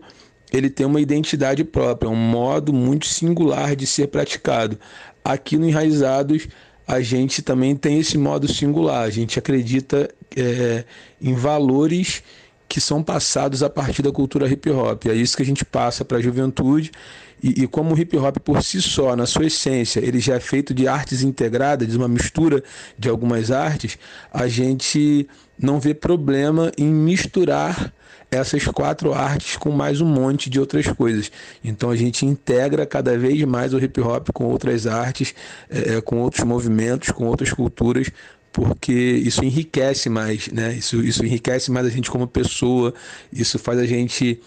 ele 0.50 0.70
tem 0.70 0.86
uma 0.86 1.00
identidade 1.00 1.62
própria, 1.64 2.08
um 2.08 2.16
modo 2.16 2.72
muito 2.72 3.06
singular 3.06 3.76
de 3.76 3.86
ser 3.86 4.08
praticado. 4.08 4.78
Aqui 5.24 5.56
no 5.56 5.66
Enraizados, 5.66 6.46
a 6.86 7.00
gente 7.00 7.40
também 7.40 7.74
tem 7.74 7.98
esse 7.98 8.18
modo 8.18 8.46
singular. 8.52 9.04
A 9.04 9.10
gente 9.10 9.38
acredita 9.38 10.08
é, 10.36 10.84
em 11.20 11.34
valores 11.34 12.22
que 12.68 12.80
são 12.80 13.02
passados 13.02 13.62
a 13.62 13.70
partir 13.70 14.02
da 14.02 14.12
cultura 14.12 14.48
hip 14.48 14.68
hop. 14.70 15.06
É 15.06 15.14
isso 15.14 15.36
que 15.36 15.42
a 15.42 15.46
gente 15.46 15.64
passa 15.64 16.04
para 16.04 16.18
a 16.18 16.20
juventude. 16.20 16.90
E, 17.42 17.62
e, 17.62 17.66
como 17.66 17.94
o 17.94 17.98
hip 17.98 18.16
hop 18.16 18.38
por 18.38 18.62
si 18.62 18.80
só, 18.80 19.14
na 19.14 19.26
sua 19.26 19.46
essência, 19.46 20.00
ele 20.00 20.18
já 20.18 20.34
é 20.34 20.40
feito 20.40 20.72
de 20.72 20.88
artes 20.88 21.22
integradas, 21.22 21.88
de 21.88 21.96
uma 21.96 22.08
mistura 22.08 22.62
de 22.98 23.08
algumas 23.08 23.50
artes, 23.50 23.98
a 24.32 24.48
gente 24.48 25.28
não 25.58 25.78
vê 25.78 25.94
problema 25.94 26.72
em 26.78 26.86
misturar 26.86 27.92
essas 28.34 28.64
quatro 28.66 29.12
artes 29.12 29.56
com 29.56 29.70
mais 29.70 30.00
um 30.00 30.06
monte 30.06 30.50
de 30.50 30.58
outras 30.58 30.86
coisas. 30.88 31.30
Então 31.62 31.90
a 31.90 31.96
gente 31.96 32.26
integra 32.26 32.84
cada 32.84 33.16
vez 33.16 33.42
mais 33.44 33.72
o 33.72 33.78
hip 33.78 34.00
hop 34.00 34.28
com 34.32 34.44
outras 34.44 34.86
artes, 34.86 35.34
é, 35.70 35.96
é, 35.96 36.00
com 36.00 36.20
outros 36.20 36.44
movimentos, 36.44 37.10
com 37.10 37.26
outras 37.26 37.52
culturas, 37.52 38.10
porque 38.52 38.92
isso 38.92 39.44
enriquece 39.44 40.08
mais, 40.08 40.48
né? 40.48 40.74
Isso, 40.74 41.02
isso 41.02 41.24
enriquece 41.24 41.70
mais 41.70 41.86
a 41.86 41.90
gente 41.90 42.10
como 42.10 42.26
pessoa, 42.26 42.94
isso 43.32 43.58
faz 43.58 43.78
a 43.78 43.86
gente 43.86 44.40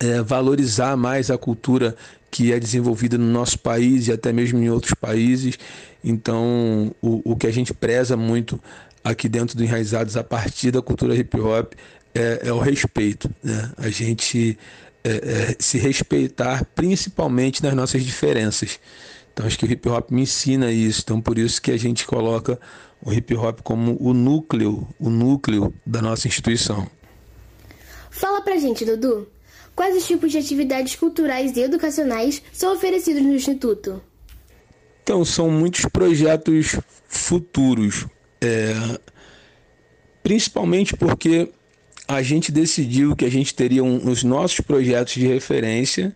é, 0.00 0.22
valorizar 0.22 0.96
mais 0.96 1.30
a 1.30 1.38
cultura 1.38 1.96
que 2.30 2.52
é 2.52 2.58
desenvolvida 2.58 3.16
no 3.16 3.30
nosso 3.30 3.58
país 3.58 4.08
e 4.08 4.12
até 4.12 4.32
mesmo 4.32 4.58
em 4.58 4.68
outros 4.68 4.94
países. 4.94 5.58
Então, 6.02 6.94
o, 7.00 7.32
o 7.32 7.36
que 7.36 7.46
a 7.46 7.52
gente 7.52 7.72
preza 7.72 8.16
muito 8.16 8.60
aqui 9.04 9.28
dentro 9.28 9.56
do 9.56 9.62
Enraizados 9.62 10.16
a 10.16 10.24
partir 10.24 10.70
da 10.70 10.80
cultura 10.80 11.14
hip 11.14 11.38
hop 11.38 11.74
é, 12.14 12.48
é 12.48 12.52
o 12.52 12.58
respeito. 12.58 13.30
Né? 13.42 13.72
A 13.76 13.88
gente 13.88 14.58
é, 15.02 15.10
é, 15.10 15.56
se 15.58 15.78
respeitar 15.78 16.64
principalmente 16.74 17.62
nas 17.62 17.74
nossas 17.74 18.04
diferenças. 18.04 18.78
Então 19.32 19.46
acho 19.46 19.58
que 19.58 19.66
o 19.66 19.70
hip 19.70 19.88
hop 19.88 20.10
me 20.10 20.22
ensina 20.22 20.70
isso. 20.70 21.02
Então 21.04 21.20
por 21.20 21.38
isso 21.38 21.60
que 21.60 21.70
a 21.70 21.76
gente 21.76 22.06
coloca 22.06 22.58
o 23.02 23.12
hip 23.12 23.34
hop 23.34 23.60
como 23.62 23.96
o 24.00 24.14
núcleo, 24.14 24.86
o 24.98 25.10
núcleo 25.10 25.74
da 25.84 26.00
nossa 26.00 26.26
instituição. 26.28 26.88
Fala 28.10 28.40
pra 28.40 28.56
gente, 28.56 28.84
Dudu. 28.84 29.28
Quais 29.74 29.96
os 29.96 30.06
tipos 30.06 30.30
de 30.30 30.38
atividades 30.38 30.94
culturais 30.94 31.56
e 31.56 31.60
educacionais 31.60 32.40
são 32.52 32.72
oferecidos 32.72 33.22
no 33.22 33.34
Instituto? 33.34 34.00
Então, 35.02 35.24
são 35.24 35.50
muitos 35.50 35.84
projetos 35.86 36.76
futuros, 37.06 38.06
é, 38.40 38.72
principalmente 40.22 40.96
porque 40.96 41.52
a 42.06 42.22
gente 42.22 42.52
decidiu 42.52 43.16
que 43.16 43.24
a 43.24 43.30
gente 43.30 43.54
teria 43.54 43.82
um, 43.82 44.10
os 44.10 44.22
nossos 44.22 44.60
projetos 44.60 45.14
de 45.14 45.26
referência, 45.26 46.14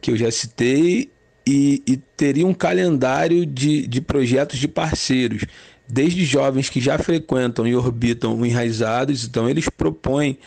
que 0.00 0.10
eu 0.10 0.16
já 0.16 0.30
citei, 0.30 1.10
e, 1.46 1.82
e 1.86 1.96
teria 1.96 2.46
um 2.46 2.54
calendário 2.54 3.44
de, 3.44 3.86
de 3.86 4.00
projetos 4.00 4.58
de 4.58 4.68
parceiros, 4.68 5.44
desde 5.86 6.24
jovens 6.24 6.70
que 6.70 6.80
já 6.80 6.98
frequentam 6.98 7.66
e 7.66 7.74
orbitam 7.74 8.38
o 8.38 8.46
Enraizados, 8.46 9.24
então 9.24 9.48
eles 9.48 9.68
propõem 9.68 10.38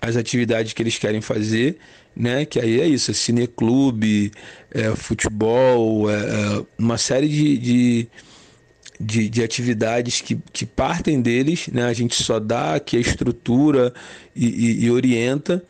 as 0.00 0.16
atividades 0.16 0.72
que 0.74 0.82
eles 0.82 0.98
querem 0.98 1.22
fazer, 1.22 1.78
né? 2.14 2.44
Que 2.44 2.60
aí 2.60 2.80
é 2.80 2.86
isso, 2.86 3.10
é 3.10 3.14
cineclube, 3.14 4.30
é, 4.70 4.94
futebol, 4.94 6.10
é, 6.10 6.14
é 6.14 6.64
uma 6.78 6.98
série 6.98 7.28
de, 7.28 7.58
de, 7.58 8.08
de, 9.00 9.28
de, 9.28 9.42
atividades 9.42 10.20
que, 10.20 10.38
que 10.52 10.64
partem 10.64 11.20
deles, 11.20 11.68
né? 11.68 11.84
A 11.84 11.92
gente 11.92 12.14
só 12.22 12.38
dá 12.38 12.74
aqui 12.74 12.96
a 12.96 13.00
estrutura 13.00 13.92
e, 14.34 14.46
e, 14.46 14.84
e 14.84 14.90
orienta, 14.90 15.64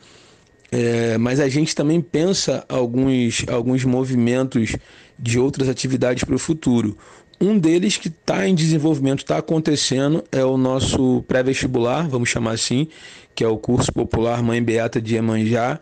é, 0.71 1.17
mas 1.19 1.41
a 1.41 1.49
gente 1.49 1.75
também 1.75 2.01
pensa 2.01 2.65
alguns, 2.69 3.45
alguns 3.49 3.85
movimentos 3.85 4.77
de 5.19 5.39
outras 5.39 5.69
atividades 5.69 6.25
para 6.25 6.35
o 6.35 6.39
futuro. 6.39 6.97
Um 7.41 7.59
deles 7.59 7.97
que 7.97 8.09
está 8.09 8.49
em 8.49 8.55
desenvolvimento, 8.55 9.21
está 9.21 9.39
acontecendo, 9.39 10.25
é 10.31 10.45
o 10.45 10.57
nosso 10.57 11.23
pré-vestibular, 11.27 12.09
vamos 12.09 12.29
chamar 12.29 12.53
assim, 12.53 12.89
que 13.35 13.43
é 13.43 13.49
o 13.49 13.59
curso 13.59 13.93
popular 13.93 14.43
Mãe 14.43 14.63
Beata 14.63 15.01
de 15.01 15.17
Emanjá. 15.17 15.81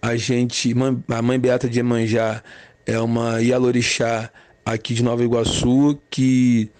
A 0.00 0.16
gente, 0.16 0.74
a 1.08 1.22
Mãe 1.22 1.38
Beata 1.38 1.68
de 1.68 1.80
Emanjá 1.80 2.42
é 2.84 2.98
uma 3.00 3.40
Ialorixá 3.40 4.30
aqui 4.64 4.94
de 4.94 5.02
Nova 5.02 5.22
Iguaçu 5.24 5.98
que 6.10 6.70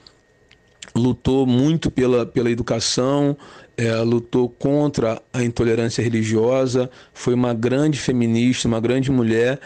lutou 0.95 1.47
muito 1.47 1.91
pela, 1.91 2.27
pela 2.27 2.51
educação, 2.51 3.37
é, 3.77 3.95
lutou 3.97 4.49
contra 4.49 5.21
a 5.33 5.43
intolerância 5.43 6.03
religiosa, 6.03 6.91
foi 7.15 7.35
uma 7.35 7.55
grande 7.55 7.99
feminista, 7.99 8.69
uma 8.69 8.81
grande 8.81 9.11
mulher 9.11 9.59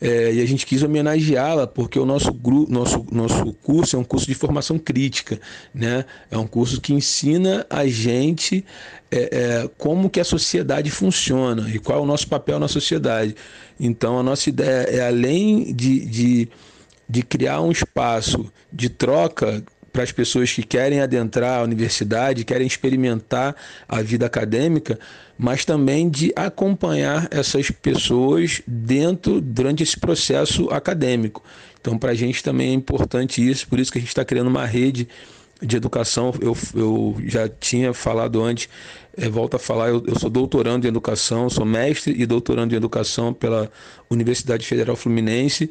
é, 0.00 0.32
e 0.32 0.40
a 0.40 0.46
gente 0.46 0.64
quis 0.64 0.82
homenageá-la 0.82 1.66
porque 1.66 1.98
o 1.98 2.06
nosso, 2.06 2.32
grupo, 2.32 2.70
nosso, 2.70 3.04
nosso 3.10 3.52
curso 3.54 3.96
é 3.96 3.98
um 3.98 4.04
curso 4.04 4.26
de 4.26 4.34
formação 4.34 4.78
crítica, 4.78 5.40
né? 5.74 6.04
É 6.30 6.38
um 6.38 6.46
curso 6.46 6.80
que 6.80 6.94
ensina 6.94 7.66
a 7.68 7.84
gente 7.86 8.64
é, 9.10 9.18
é, 9.64 9.70
como 9.76 10.08
que 10.08 10.20
a 10.20 10.24
sociedade 10.24 10.88
funciona 10.88 11.68
e 11.68 11.80
qual 11.80 11.98
é 11.98 12.02
o 12.02 12.06
nosso 12.06 12.28
papel 12.28 12.60
na 12.60 12.68
sociedade. 12.68 13.34
Então 13.78 14.18
a 14.18 14.22
nossa 14.22 14.48
ideia 14.48 14.86
é 14.88 15.06
além 15.06 15.74
de, 15.74 16.04
de, 16.06 16.48
de 17.08 17.22
criar 17.22 17.60
um 17.60 17.70
espaço 17.70 18.52
de 18.72 18.88
troca 18.88 19.62
para 19.92 20.02
as 20.02 20.12
pessoas 20.12 20.52
que 20.52 20.62
querem 20.62 21.00
adentrar 21.00 21.60
a 21.60 21.62
universidade, 21.62 22.44
querem 22.44 22.66
experimentar 22.66 23.56
a 23.88 24.02
vida 24.02 24.26
acadêmica, 24.26 24.98
mas 25.36 25.64
também 25.64 26.08
de 26.08 26.32
acompanhar 26.36 27.26
essas 27.30 27.70
pessoas 27.70 28.62
dentro 28.66 29.40
durante 29.40 29.82
esse 29.82 29.98
processo 29.98 30.68
acadêmico. 30.70 31.42
Então, 31.80 31.98
para 31.98 32.12
a 32.12 32.14
gente 32.14 32.42
também 32.42 32.70
é 32.70 32.74
importante 32.74 33.46
isso, 33.46 33.66
por 33.66 33.80
isso 33.80 33.90
que 33.90 33.98
a 33.98 34.00
gente 34.00 34.10
está 34.10 34.24
criando 34.24 34.48
uma 34.48 34.66
rede 34.66 35.08
de 35.60 35.76
educação. 35.76 36.32
Eu, 36.40 36.56
eu 36.74 37.16
já 37.26 37.48
tinha 37.48 37.92
falado 37.92 38.42
antes, 38.42 38.68
é, 39.16 39.28
volto 39.28 39.54
a 39.54 39.58
falar, 39.58 39.88
eu, 39.88 40.04
eu 40.06 40.18
sou 40.18 40.30
doutorando 40.30 40.86
em 40.86 40.88
educação, 40.88 41.48
sou 41.50 41.64
mestre 41.64 42.14
e 42.16 42.26
doutorando 42.26 42.74
em 42.74 42.76
educação 42.76 43.32
pela 43.32 43.70
Universidade 44.10 44.66
Federal 44.66 44.96
Fluminense. 44.96 45.70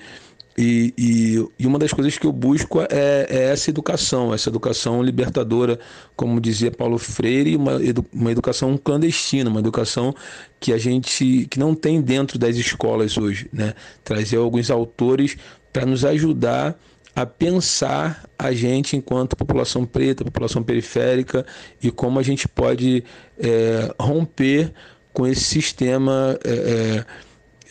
E, 0.58 0.92
e, 0.98 1.48
e, 1.60 1.68
uma 1.68 1.78
das 1.78 1.94
coisas 1.94 2.18
que 2.18 2.26
eu 2.26 2.32
busco 2.32 2.82
é, 2.82 3.28
é, 3.30 3.44
essa 3.52 3.70
educação, 3.70 4.34
essa 4.34 4.50
educação 4.50 5.04
libertadora, 5.04 5.80
como 6.16 6.42
dizia 6.42 6.72
Paulo 6.72 6.98
Freire, 6.98 7.56
uma, 7.56 7.74
edu, 7.74 8.04
uma 8.12 8.32
educação 8.32 8.76
clandestina, 8.76 9.52
uma 9.52 9.60
educação 9.60 10.16
que 10.60 10.74
a 10.74 10.78
gente 10.80 11.48
que 11.52 11.60
não 11.60 11.76
tem 11.76 12.02
dentro 12.02 12.40
das 12.40 12.56
escolas 12.56 13.18
hoje, 13.20 13.48
né? 13.54 13.76
Trazer 14.04 14.38
alguns 14.38 14.72
autores 14.72 15.38
para 15.72 15.86
nos 15.86 16.04
ajudar 16.04 16.76
a 17.16 17.24
pensar 17.24 18.26
a 18.38 18.52
gente 18.52 18.96
enquanto 18.96 19.36
população 19.36 19.86
preta, 19.86 20.24
população 20.24 20.64
periférica 20.64 21.46
e 21.82 21.92
como 21.92 22.18
a 22.20 22.24
gente 22.24 22.48
pode 22.48 23.04
é, 23.40 23.94
romper 24.00 24.74
com 25.14 25.26
esse 25.26 25.44
sistema 25.44 26.38
é, 26.44 27.06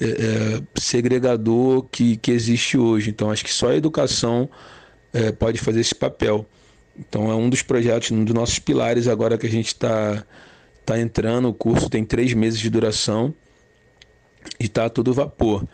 é 0.01 0.05
é, 0.05 0.63
segregador 0.75 1.85
que, 1.91 2.17
que 2.17 2.31
existe 2.31 2.77
hoje. 2.77 3.11
Então, 3.11 3.31
acho 3.31 3.45
que 3.45 3.53
só 3.53 3.71
a 3.71 3.77
educação 3.77 4.49
é, 5.13 5.33
pode 5.33 5.59
fazer 5.59 5.81
esse 5.81 5.95
papel. 5.95 6.47
Então, 6.99 7.31
é 7.31 7.35
um 7.35 7.49
dos 7.49 7.63
projetos, 7.63 8.11
um 8.11 8.25
dos 8.25 8.35
nossos 8.35 8.59
pilares 8.59 9.09
agora 9.09 9.37
que 9.37 9.47
a 9.47 9.51
gente 9.51 9.69
está 9.69 10.25
tá 10.85 10.99
entrando. 10.99 11.49
O 11.49 11.55
curso 11.55 11.89
tem 11.89 12.05
três 12.05 12.33
meses 12.35 12.59
de 12.59 12.71
duração 12.71 13.35
e 14.61 14.65
está 14.65 14.89
todo 14.89 15.13
vapor. 15.13 15.67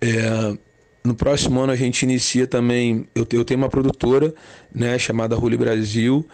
É, 0.00 0.56
no 1.04 1.14
próximo 1.14 1.60
ano 1.60 1.72
a 1.72 1.76
gente 1.76 2.02
inicia 2.02 2.46
também. 2.46 3.06
Eu, 3.14 3.26
eu 3.32 3.44
tenho 3.44 3.58
uma 3.58 3.68
produtora 3.68 4.34
né, 4.74 4.98
chamada 4.98 5.36
Rule 5.36 5.56
Brasil 5.56 6.26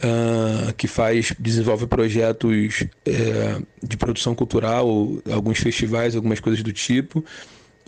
uh, 0.00 0.72
que 0.74 0.88
faz, 0.88 1.32
desenvolve 1.38 1.86
projetos 1.86 2.84
é, 3.06 3.60
de 3.82 3.96
produção 3.96 4.34
cultural, 4.34 4.88
alguns 5.30 5.58
festivais, 5.58 6.16
algumas 6.16 6.40
coisas 6.40 6.62
do 6.62 6.72
tipo. 6.72 7.24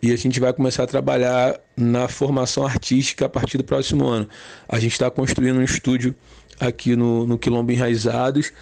E 0.02 0.12
a 0.12 0.16
gente 0.16 0.40
vai 0.40 0.52
começar 0.52 0.82
a 0.82 0.86
trabalhar 0.86 1.60
na 1.76 2.08
formação 2.08 2.66
artística 2.66 3.26
a 3.26 3.28
partir 3.28 3.56
do 3.56 3.64
próximo 3.64 4.06
ano. 4.06 4.28
A 4.68 4.78
gente 4.80 4.92
está 4.92 5.08
construindo 5.10 5.58
um 5.58 5.62
estúdio 5.62 6.14
aqui 6.58 6.96
no, 6.96 7.26
no 7.26 7.38
Quilombo 7.38 7.70
Enraizados, 7.70 8.52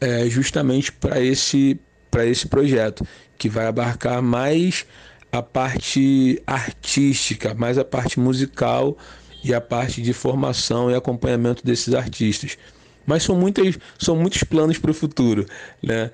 é, 0.00 0.28
justamente 0.28 0.90
para 0.90 1.20
esse, 1.20 1.78
esse 2.24 2.48
projeto, 2.48 3.06
que 3.36 3.48
vai 3.48 3.66
abarcar 3.66 4.22
mais 4.22 4.86
a 5.30 5.42
parte 5.42 6.42
artística, 6.46 7.52
mais 7.52 7.76
a 7.76 7.84
parte 7.84 8.18
musical 8.18 8.96
e 9.44 9.52
a 9.52 9.60
parte 9.60 10.00
de 10.00 10.14
formação 10.14 10.90
e 10.90 10.94
acompanhamento 10.94 11.64
desses 11.64 11.92
artistas. 11.92 12.56
Mas 13.06 13.22
são, 13.22 13.36
muitas, 13.36 13.78
são 13.98 14.16
muitos 14.16 14.42
planos 14.42 14.78
para 14.78 14.90
o 14.90 14.94
futuro, 14.94 15.46
né? 15.82 16.10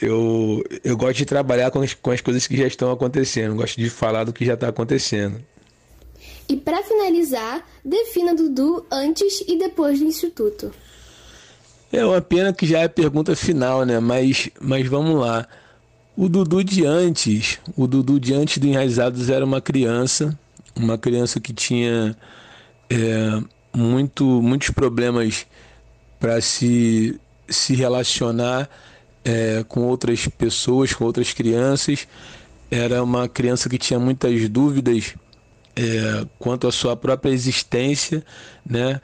Eu, 0.00 0.64
eu 0.84 0.96
gosto 0.96 1.16
de 1.18 1.24
trabalhar 1.24 1.70
com 1.70 1.80
as, 1.80 1.94
com 1.94 2.10
as 2.10 2.20
coisas 2.20 2.46
que 2.46 2.56
já 2.56 2.66
estão 2.66 2.90
acontecendo, 2.90 3.54
gosto 3.54 3.80
de 3.80 3.90
falar 3.90 4.24
do 4.24 4.32
que 4.32 4.44
já 4.44 4.54
está 4.54 4.68
acontecendo. 4.68 5.42
E 6.48 6.56
para 6.56 6.82
finalizar, 6.82 7.66
defina 7.84 8.34
Dudu 8.34 8.86
antes 8.90 9.42
e 9.48 9.58
depois 9.58 9.98
do 9.98 10.04
Instituto. 10.04 10.72
É 11.92 12.04
uma 12.04 12.20
pena 12.20 12.52
que 12.52 12.66
já 12.66 12.80
é 12.80 12.84
a 12.84 12.88
pergunta 12.88 13.34
final, 13.34 13.84
né? 13.84 13.98
Mas, 14.00 14.50
mas 14.60 14.86
vamos 14.86 15.20
lá. 15.20 15.46
O 16.16 16.28
Dudu 16.28 16.62
de 16.62 16.84
antes, 16.84 17.58
o 17.76 17.86
Dudu 17.86 18.18
de 18.18 18.34
antes 18.34 18.58
do 18.58 18.66
Enraizados 18.66 19.28
era 19.28 19.44
uma 19.44 19.60
criança, 19.60 20.38
uma 20.74 20.96
criança 20.96 21.40
que 21.40 21.52
tinha 21.52 22.16
é, 22.88 23.42
muito, 23.74 24.24
muitos 24.42 24.70
problemas 24.70 25.46
para 26.18 26.40
se, 26.40 27.18
se 27.48 27.74
relacionar 27.74 28.68
é, 29.24 29.64
com 29.68 29.82
outras 29.82 30.26
pessoas, 30.28 30.92
com 30.92 31.04
outras 31.04 31.32
crianças. 31.32 32.06
Era 32.70 33.02
uma 33.02 33.28
criança 33.28 33.68
que 33.68 33.78
tinha 33.78 33.98
muitas 33.98 34.48
dúvidas 34.48 35.14
é, 35.76 36.26
quanto 36.38 36.66
à 36.66 36.72
sua 36.72 36.96
própria 36.96 37.30
existência, 37.30 38.24
né? 38.64 39.00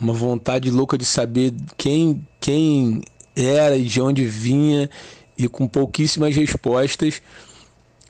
uma 0.00 0.12
vontade 0.12 0.70
louca 0.70 0.98
de 0.98 1.04
saber 1.04 1.54
quem, 1.76 2.26
quem 2.40 3.02
era 3.34 3.76
e 3.76 3.84
de 3.84 4.00
onde 4.00 4.24
vinha, 4.24 4.90
e 5.38 5.48
com 5.48 5.66
pouquíssimas 5.66 6.34
respostas. 6.34 7.22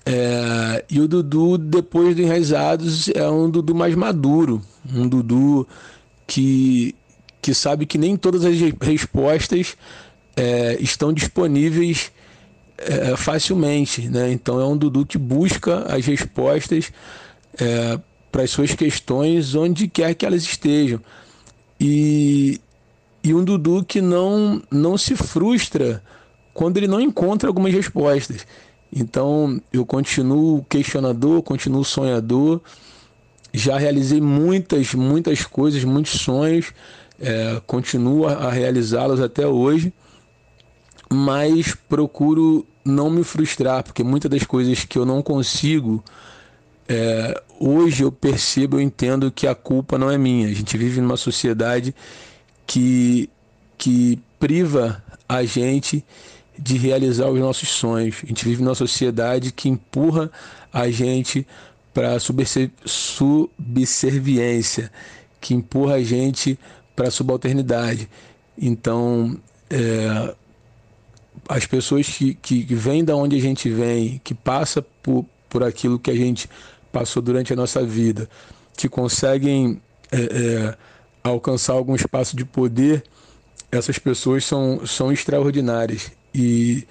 É, 0.04 0.84
e 0.88 1.00
o 1.00 1.08
Dudu, 1.08 1.58
depois 1.58 2.14
do 2.14 2.22
Enraizados, 2.22 3.08
é 3.08 3.28
um 3.28 3.50
Dudu 3.50 3.74
mais 3.74 3.94
maduro, 3.94 4.62
um 4.92 5.08
Dudu 5.08 5.66
que, 6.26 6.94
que 7.46 7.54
sabe 7.54 7.86
que 7.86 7.96
nem 7.96 8.16
todas 8.16 8.44
as 8.44 8.56
respostas 8.82 9.76
é, 10.34 10.76
estão 10.80 11.12
disponíveis 11.12 12.10
é, 12.76 13.16
facilmente. 13.16 14.08
Né? 14.08 14.32
Então 14.32 14.60
é 14.60 14.66
um 14.66 14.76
Dudu 14.76 15.06
que 15.06 15.16
busca 15.16 15.86
as 15.94 16.04
respostas 16.04 16.90
é, 17.56 18.00
para 18.32 18.42
as 18.42 18.50
suas 18.50 18.74
questões 18.74 19.54
onde 19.54 19.86
quer 19.86 20.12
que 20.16 20.26
elas 20.26 20.42
estejam. 20.42 21.00
E, 21.78 22.60
e 23.22 23.32
um 23.32 23.44
Dudu 23.44 23.84
que 23.84 24.00
não, 24.02 24.60
não 24.68 24.98
se 24.98 25.14
frustra 25.14 26.02
quando 26.52 26.78
ele 26.78 26.88
não 26.88 27.00
encontra 27.00 27.48
algumas 27.48 27.72
respostas. 27.72 28.44
Então 28.92 29.62
eu 29.72 29.86
continuo 29.86 30.64
questionador, 30.68 31.42
continuo 31.42 31.84
sonhador. 31.84 32.60
Já 33.54 33.78
realizei 33.78 34.20
muitas, 34.20 34.94
muitas 34.94 35.44
coisas, 35.44 35.84
muitos 35.84 36.20
sonhos 36.20 36.72
é, 37.20 37.60
continuo 37.66 38.26
a 38.26 38.50
realizá-los 38.50 39.20
até 39.20 39.46
hoje, 39.46 39.92
mas 41.10 41.74
procuro 41.88 42.66
não 42.84 43.10
me 43.10 43.24
frustrar, 43.24 43.82
porque 43.82 44.04
muitas 44.04 44.30
das 44.30 44.44
coisas 44.44 44.84
que 44.84 44.98
eu 44.98 45.04
não 45.04 45.22
consigo, 45.22 46.02
é, 46.88 47.42
hoje 47.58 48.02
eu 48.02 48.12
percebo, 48.12 48.76
eu 48.76 48.80
entendo 48.80 49.30
que 49.30 49.46
a 49.46 49.54
culpa 49.54 49.98
não 49.98 50.10
é 50.10 50.18
minha. 50.18 50.48
A 50.48 50.54
gente 50.54 50.76
vive 50.76 51.00
numa 51.00 51.16
sociedade 51.16 51.94
que, 52.66 53.30
que 53.76 54.18
priva 54.38 55.02
a 55.28 55.44
gente 55.44 56.04
de 56.58 56.76
realizar 56.76 57.28
os 57.28 57.38
nossos 57.38 57.68
sonhos. 57.68 58.16
A 58.22 58.26
gente 58.26 58.44
vive 58.44 58.62
numa 58.62 58.74
sociedade 58.74 59.52
que 59.52 59.68
empurra 59.68 60.30
a 60.72 60.90
gente 60.90 61.46
para 61.92 62.18
subserviência, 62.20 64.90
que 65.40 65.54
empurra 65.54 65.94
a 65.94 66.02
gente 66.02 66.58
para 66.96 67.08
a 67.08 67.10
subalternidade. 67.10 68.08
Então, 68.58 69.38
é, 69.70 70.34
as 71.48 71.66
pessoas 71.66 72.08
que, 72.08 72.34
que, 72.34 72.64
que 72.64 72.74
vêm 72.74 73.04
da 73.04 73.14
onde 73.14 73.36
a 73.36 73.40
gente 73.40 73.68
vem, 73.68 74.20
que 74.24 74.34
passa 74.34 74.80
por, 74.80 75.24
por 75.48 75.62
aquilo 75.62 75.98
que 75.98 76.10
a 76.10 76.16
gente 76.16 76.48
passou 76.90 77.22
durante 77.22 77.52
a 77.52 77.56
nossa 77.56 77.84
vida, 77.84 78.28
que 78.76 78.88
conseguem 78.88 79.80
é, 80.10 80.20
é, 80.20 80.76
alcançar 81.22 81.74
algum 81.74 81.94
espaço 81.94 82.34
de 82.36 82.44
poder, 82.44 83.04
essas 83.70 83.98
pessoas 83.98 84.44
são, 84.44 84.86
são 84.86 85.12
extraordinárias. 85.12 86.10
E, 86.34 86.86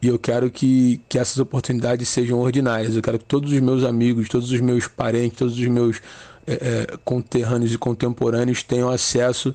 e 0.00 0.08
eu 0.08 0.18
quero 0.18 0.50
que, 0.50 1.00
que 1.08 1.18
essas 1.18 1.38
oportunidades 1.38 2.08
sejam 2.08 2.38
ordinárias. 2.38 2.94
Eu 2.94 3.02
quero 3.02 3.18
que 3.18 3.24
todos 3.24 3.52
os 3.52 3.60
meus 3.60 3.84
amigos, 3.84 4.28
todos 4.28 4.50
os 4.50 4.60
meus 4.60 4.86
parentes, 4.86 5.38
todos 5.38 5.58
os 5.58 5.66
meus 5.66 6.00
é, 6.46 6.52
é, 6.54 6.96
conterrâneos 7.04 7.72
e 7.72 7.78
contemporâneos 7.78 8.62
tenham 8.62 8.88
acesso 8.88 9.54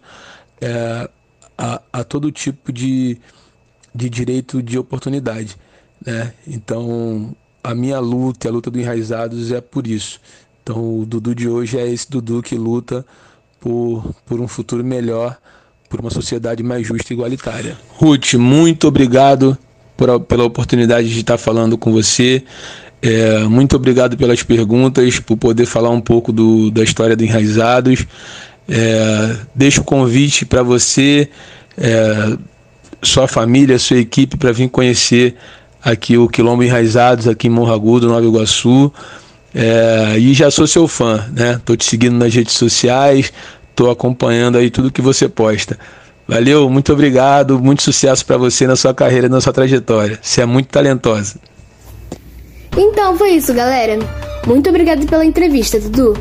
é, 0.60 1.10
a, 1.58 1.82
a 1.94 2.04
todo 2.04 2.32
tipo 2.32 2.72
de, 2.72 3.18
de 3.94 4.10
direito 4.10 4.62
de 4.62 4.78
oportunidade. 4.78 5.56
Né? 6.06 6.34
Então, 6.48 7.36
a 7.64 7.76
minha 7.76 8.00
luta, 8.00 8.48
a 8.48 8.52
luta 8.52 8.72
do 8.72 8.80
Enraizados 8.80 9.52
é 9.52 9.62
por 9.62 9.88
isso. 9.88 10.20
Então, 10.64 11.00
o 11.00 11.06
Dudu 11.06 11.34
de 11.34 11.48
hoje 11.48 11.78
é 11.78 11.88
esse 11.88 12.10
Dudu 12.10 12.42
que 12.42 12.56
luta 12.56 13.06
por, 13.60 14.14
por 14.26 14.40
um 14.40 14.48
futuro 14.48 14.84
melhor, 14.84 15.38
por 15.90 16.00
uma 16.00 16.10
sociedade 16.10 16.64
mais 16.64 16.88
justa 16.88 17.14
e 17.14 17.16
igualitária. 17.16 17.78
Ruth, 17.90 18.34
muito 18.34 18.88
obrigado 18.88 19.58
por, 19.96 20.20
pela 20.22 20.44
oportunidade 20.44 21.10
de 21.10 21.20
estar 21.20 21.38
falando 21.38 21.78
com 21.78 21.92
você. 21.92 22.44
É, 23.02 23.40
muito 23.46 23.76
obrigado 23.76 24.16
pelas 24.16 24.44
perguntas, 24.44 25.20
por 25.20 25.36
poder 25.36 25.66
falar 25.66 25.90
um 25.90 26.02
pouco 26.02 26.32
do, 26.32 26.70
da 26.70 26.84
história 26.84 27.16
do 27.16 27.24
Enraizados. 27.24 28.06
É, 28.70 29.36
deixo 29.56 29.82
o 29.82 29.84
convite 29.84 30.46
para 30.46 30.62
você, 30.62 31.28
é, 31.78 32.38
sua 33.02 33.28
família, 33.28 33.80
sua 33.80 33.98
equipe, 33.98 34.38
para 34.38 34.52
vir 34.52 34.70
conhecer 34.70 35.36
aqui 35.84 36.18
o 36.18 36.30
Quilombo 36.30 36.64
Enraizados, 36.64 37.28
aqui 37.28 37.48
em 37.48 37.50
Morro 37.50 37.74
Agudo, 37.74 38.08
Nova 38.08 38.26
Iguaçu. 38.26 38.94
É, 39.54 40.18
e 40.18 40.34
já 40.34 40.50
sou 40.52 40.68
seu 40.68 40.88
fã, 40.88 41.26
né? 41.36 41.60
Tô 41.66 41.76
te 41.76 41.84
seguindo 41.84 42.16
nas 42.16 42.34
redes 42.34 42.54
sociais, 42.54 43.34
tô 43.76 43.90
acompanhando 43.90 44.58
aí 44.58 44.70
tudo 44.70 44.92
que 44.92 45.02
você 45.02 45.28
posta. 45.28 45.78
Valeu, 46.28 46.70
muito 46.70 46.94
obrigado, 46.94 47.60
muito 47.60 47.82
sucesso 47.84 48.26
para 48.26 48.38
você 48.38 48.66
na 48.66 48.76
sua 48.76 48.94
carreira, 48.94 49.28
na 49.28 49.42
sua 49.42 49.52
trajetória. 49.52 50.20
Você 50.22 50.42
é 50.42 50.46
muito 50.46 50.68
talentosa. 50.68 51.36
Então 52.78 53.18
foi 53.18 53.32
isso, 53.32 53.54
galera. 53.54 54.00
Muito 54.48 54.70
obrigado 54.70 55.06
pela 55.06 55.26
entrevista, 55.26 55.80
Dudu. 55.80 56.18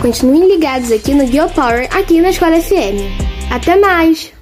Continuem 0.00 0.48
ligados 0.48 0.90
aqui 0.90 1.12
no 1.12 1.26
Geopower, 1.26 1.88
aqui 1.94 2.20
na 2.20 2.30
Escola 2.30 2.60
FM. 2.60 3.50
Até 3.50 3.76
mais! 3.76 4.32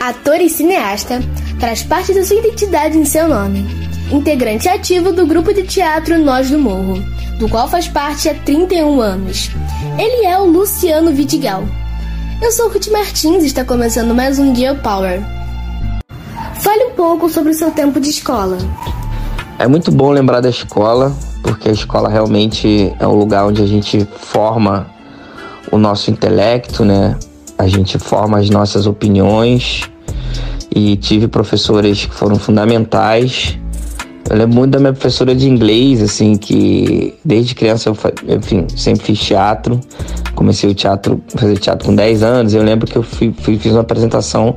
Ator 0.00 0.40
e 0.40 0.48
cineasta, 0.48 1.20
traz 1.58 1.82
parte 1.82 2.12
da 2.12 2.24
sua 2.24 2.36
identidade 2.36 2.98
em 2.98 3.04
seu 3.04 3.26
nome. 3.26 3.64
Integrante 4.12 4.68
ativo 4.68 5.12
do 5.12 5.26
grupo 5.26 5.52
de 5.52 5.62
teatro 5.64 6.18
Nós 6.18 6.50
do 6.50 6.58
Morro, 6.58 7.02
do 7.38 7.48
qual 7.48 7.68
faz 7.68 7.88
parte 7.88 8.28
há 8.28 8.34
31 8.34 9.00
anos. 9.00 9.50
Ele 9.98 10.26
é 10.26 10.38
o 10.38 10.44
Luciano 10.44 11.12
Vidigal. 11.12 11.64
Eu 12.40 12.52
sou 12.52 12.68
Ruth 12.68 12.88
Martins 12.88 13.42
e 13.42 13.46
está 13.46 13.64
começando 13.64 14.14
mais 14.14 14.38
um 14.38 14.54
Geopower. 14.54 15.20
Fale 16.60 16.84
um 16.84 16.90
pouco 16.92 17.28
sobre 17.28 17.52
o 17.52 17.54
seu 17.54 17.70
tempo 17.70 18.00
de 18.00 18.10
escola. 18.10 18.58
É 19.58 19.66
muito 19.66 19.90
bom 19.90 20.10
lembrar 20.10 20.40
da 20.40 20.48
escola, 20.48 21.14
porque 21.42 21.68
a 21.68 21.72
escola 21.72 22.08
realmente 22.08 22.94
é 22.98 23.06
um 23.06 23.14
lugar 23.14 23.46
onde 23.46 23.62
a 23.62 23.66
gente 23.66 24.06
forma 24.16 24.86
o 25.70 25.78
nosso 25.78 26.10
intelecto, 26.10 26.84
né? 26.84 27.16
A 27.58 27.66
gente 27.66 27.98
forma 27.98 28.38
as 28.38 28.50
nossas 28.50 28.86
opiniões 28.86 29.82
e 30.74 30.96
tive 30.96 31.28
professores 31.28 32.04
que 32.04 32.14
foram 32.14 32.36
fundamentais. 32.36 33.58
Eu 34.28 34.36
lembro 34.36 34.56
muito 34.56 34.72
da 34.72 34.78
minha 34.78 34.92
professora 34.92 35.34
de 35.34 35.48
inglês, 35.48 36.02
assim, 36.02 36.36
que 36.36 37.14
desde 37.24 37.54
criança 37.54 37.88
eu, 37.88 38.36
enfim, 38.36 38.66
sempre 38.76 39.06
fiz 39.06 39.20
teatro. 39.20 39.80
Comecei 40.34 40.68
o 40.68 40.74
teatro, 40.74 41.22
fazer 41.28 41.56
teatro 41.58 41.86
com 41.86 41.94
10 41.94 42.22
anos. 42.22 42.54
Eu 42.54 42.62
lembro 42.62 42.86
que 42.86 42.96
eu 42.96 43.02
fui, 43.02 43.32
fui, 43.40 43.58
fiz 43.58 43.72
uma 43.72 43.82
apresentação 43.82 44.56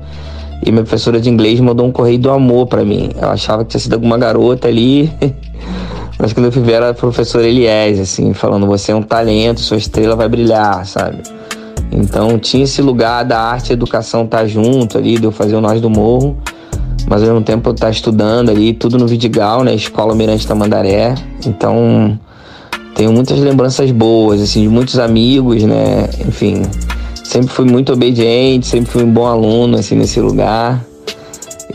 e 0.66 0.72
minha 0.72 0.84
professora 0.84 1.20
de 1.20 1.30
inglês 1.30 1.60
mandou 1.60 1.86
um 1.86 1.92
correio 1.92 2.20
do 2.20 2.30
amor 2.30 2.68
para 2.68 2.84
mim. 2.84 3.10
Eu 3.20 3.30
achava 3.30 3.64
que 3.64 3.72
tinha 3.72 3.80
sido 3.80 3.94
alguma 3.94 4.18
garota 4.18 4.68
ali. 4.68 5.12
Mas 6.20 6.34
quando 6.34 6.48
eu 6.48 6.52
fui 6.52 6.62
ver 6.62 6.74
era 6.74 6.90
a 6.90 6.94
professora 6.94 7.48
Eliés, 7.48 8.00
assim, 8.00 8.34
falando: 8.34 8.68
você 8.68 8.92
é 8.92 8.96
um 8.96 9.02
talento, 9.02 9.62
sua 9.62 9.78
estrela 9.78 10.16
vai 10.16 10.28
brilhar, 10.28 10.86
sabe? 10.86 11.24
Então 11.92 12.38
tinha 12.38 12.66
esse 12.66 12.82
lugar 12.82 13.24
da 13.24 13.40
arte 13.40 13.70
e 13.70 13.74
educação 13.74 14.26
estar 14.26 14.40
tá 14.40 14.46
junto 14.46 14.98
ali, 14.98 15.18
de 15.18 15.24
eu 15.24 15.32
fazer 15.32 15.56
o 15.56 15.62
Nós 15.62 15.80
do 15.80 15.90
Morro, 15.90 16.38
mas 17.08 17.22
ao 17.22 17.30
mesmo 17.30 17.42
tempo 17.42 17.70
eu 17.70 17.74
estar 17.74 17.88
tá 17.88 17.92
estudando 17.92 18.50
ali, 18.50 18.74
tudo 18.74 18.98
no 18.98 19.08
Vidigal, 19.08 19.64
né? 19.64 19.74
Escola 19.74 20.14
Mirante 20.14 20.46
Tamandaré. 20.46 21.16
Então 21.46 22.20
tenho 22.94 23.14
muitas 23.14 23.40
lembranças 23.40 23.90
boas, 23.92 24.42
assim, 24.42 24.64
de 24.64 24.68
muitos 24.68 25.00
amigos, 25.00 25.64
né? 25.64 26.10
Enfim, 26.28 26.64
sempre 27.30 27.50
fui 27.50 27.66
muito 27.66 27.94
obediente, 27.94 28.66
sempre 28.66 28.92
fui 28.92 29.04
um 29.04 29.14
bom 29.14 29.28
aluno, 29.28 29.78
assim, 29.78 29.94
nesse 29.94 30.20
lugar. 30.20 30.84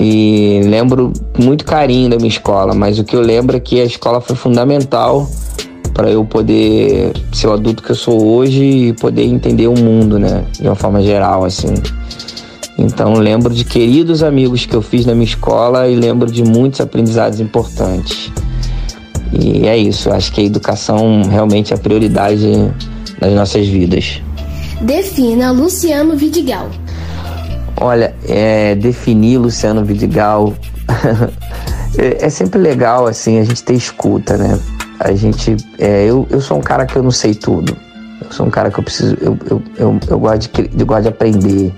E 0.00 0.60
lembro 0.64 1.12
muito 1.38 1.64
carinho 1.64 2.10
da 2.10 2.16
minha 2.16 2.28
escola, 2.28 2.74
mas 2.74 2.98
o 2.98 3.04
que 3.04 3.14
eu 3.14 3.20
lembro 3.20 3.56
é 3.56 3.60
que 3.60 3.80
a 3.80 3.84
escola 3.84 4.20
foi 4.20 4.34
fundamental 4.34 5.30
para 5.94 6.10
eu 6.10 6.24
poder 6.24 7.12
ser 7.32 7.46
o 7.46 7.52
adulto 7.52 7.84
que 7.84 7.92
eu 7.92 7.94
sou 7.94 8.20
hoje 8.34 8.64
e 8.64 8.92
poder 8.94 9.22
entender 9.22 9.68
o 9.68 9.78
mundo, 9.78 10.18
né, 10.18 10.44
de 10.58 10.66
uma 10.66 10.74
forma 10.74 11.00
geral, 11.00 11.44
assim. 11.44 11.72
Então 12.76 13.14
lembro 13.14 13.54
de 13.54 13.64
queridos 13.64 14.24
amigos 14.24 14.66
que 14.66 14.74
eu 14.74 14.82
fiz 14.82 15.06
na 15.06 15.14
minha 15.14 15.24
escola 15.26 15.86
e 15.86 15.94
lembro 15.94 16.28
de 16.28 16.42
muitos 16.42 16.80
aprendizados 16.80 17.38
importantes. 17.38 18.32
E 19.32 19.68
é 19.68 19.78
isso, 19.78 20.10
acho 20.10 20.32
que 20.32 20.40
a 20.40 20.44
educação 20.44 21.22
realmente 21.22 21.72
é 21.72 21.76
a 21.76 21.78
prioridade 21.78 22.50
nas 23.20 23.32
nossas 23.32 23.68
vidas. 23.68 24.20
Defina 24.80 25.50
Luciano 25.50 26.16
Vidigal. 26.16 26.68
Olha, 27.80 28.14
é, 28.28 28.74
definir 28.74 29.38
Luciano 29.38 29.84
Vidigal 29.84 30.54
é, 31.98 32.26
é, 32.26 32.30
sempre 32.30 32.60
legal 32.60 33.06
assim 33.06 33.38
a 33.38 33.44
gente 33.44 33.62
ter 33.62 33.74
escuta, 33.74 34.36
né? 34.36 34.58
A 35.00 35.12
gente, 35.12 35.56
é, 35.78 36.04
eu, 36.04 36.26
eu 36.30 36.40
sou 36.40 36.58
um 36.58 36.60
cara 36.60 36.86
que 36.86 36.96
eu 36.96 37.02
não 37.02 37.10
sei 37.10 37.34
tudo. 37.34 37.76
Eu 38.22 38.32
sou 38.32 38.46
um 38.46 38.50
cara 38.50 38.70
que 38.70 38.78
eu 38.78 38.84
preciso, 38.84 39.16
eu, 39.20 39.36
eu, 39.50 39.62
eu, 39.76 40.00
eu 40.08 40.18
gosto, 40.18 40.50
de, 40.50 40.70
eu 40.78 40.86
gosto 40.86 41.02
de 41.02 41.08
aprender. 41.08 41.74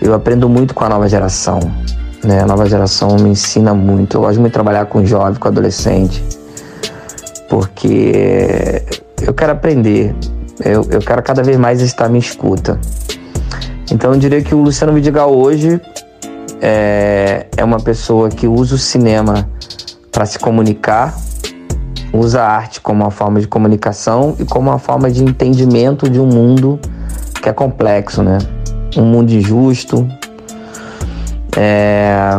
Eu 0.00 0.14
aprendo 0.14 0.48
muito 0.48 0.74
com 0.74 0.84
a 0.84 0.88
nova 0.88 1.08
geração. 1.08 1.58
Né? 2.22 2.40
A 2.42 2.46
nova 2.46 2.66
geração 2.66 3.16
me 3.16 3.30
ensina 3.30 3.72
muito. 3.72 4.16
Eu 4.16 4.20
gosto 4.22 4.38
muito 4.38 4.52
de 4.52 4.54
trabalhar 4.54 4.86
com 4.86 5.04
jovem, 5.04 5.34
com 5.34 5.48
adolescente, 5.48 6.22
porque 7.48 8.82
eu 9.22 9.32
quero 9.32 9.52
aprender. 9.52 10.14
Eu, 10.64 10.86
eu 10.90 11.00
quero 11.00 11.22
cada 11.22 11.42
vez 11.42 11.56
mais 11.56 11.80
estar 11.80 12.08
me 12.08 12.18
escuta. 12.18 12.78
Então 13.90 14.12
eu 14.12 14.18
diria 14.18 14.42
que 14.42 14.54
o 14.54 14.58
Luciano 14.60 14.92
Vidigal 14.92 15.34
hoje 15.34 15.80
é, 16.60 17.46
é 17.56 17.64
uma 17.64 17.78
pessoa 17.78 18.28
que 18.28 18.46
usa 18.46 18.74
o 18.74 18.78
cinema 18.78 19.48
para 20.10 20.24
se 20.26 20.38
comunicar, 20.38 21.14
usa 22.12 22.42
a 22.42 22.48
arte 22.48 22.80
como 22.80 23.04
uma 23.04 23.10
forma 23.10 23.40
de 23.40 23.46
comunicação 23.46 24.34
e 24.38 24.44
como 24.44 24.70
uma 24.70 24.78
forma 24.78 25.10
de 25.10 25.22
entendimento 25.22 26.08
de 26.08 26.18
um 26.18 26.26
mundo 26.26 26.80
que 27.42 27.48
é 27.48 27.52
complexo, 27.52 28.22
né? 28.22 28.38
Um 28.96 29.04
mundo 29.04 29.30
injusto. 29.30 30.08
É, 31.56 32.30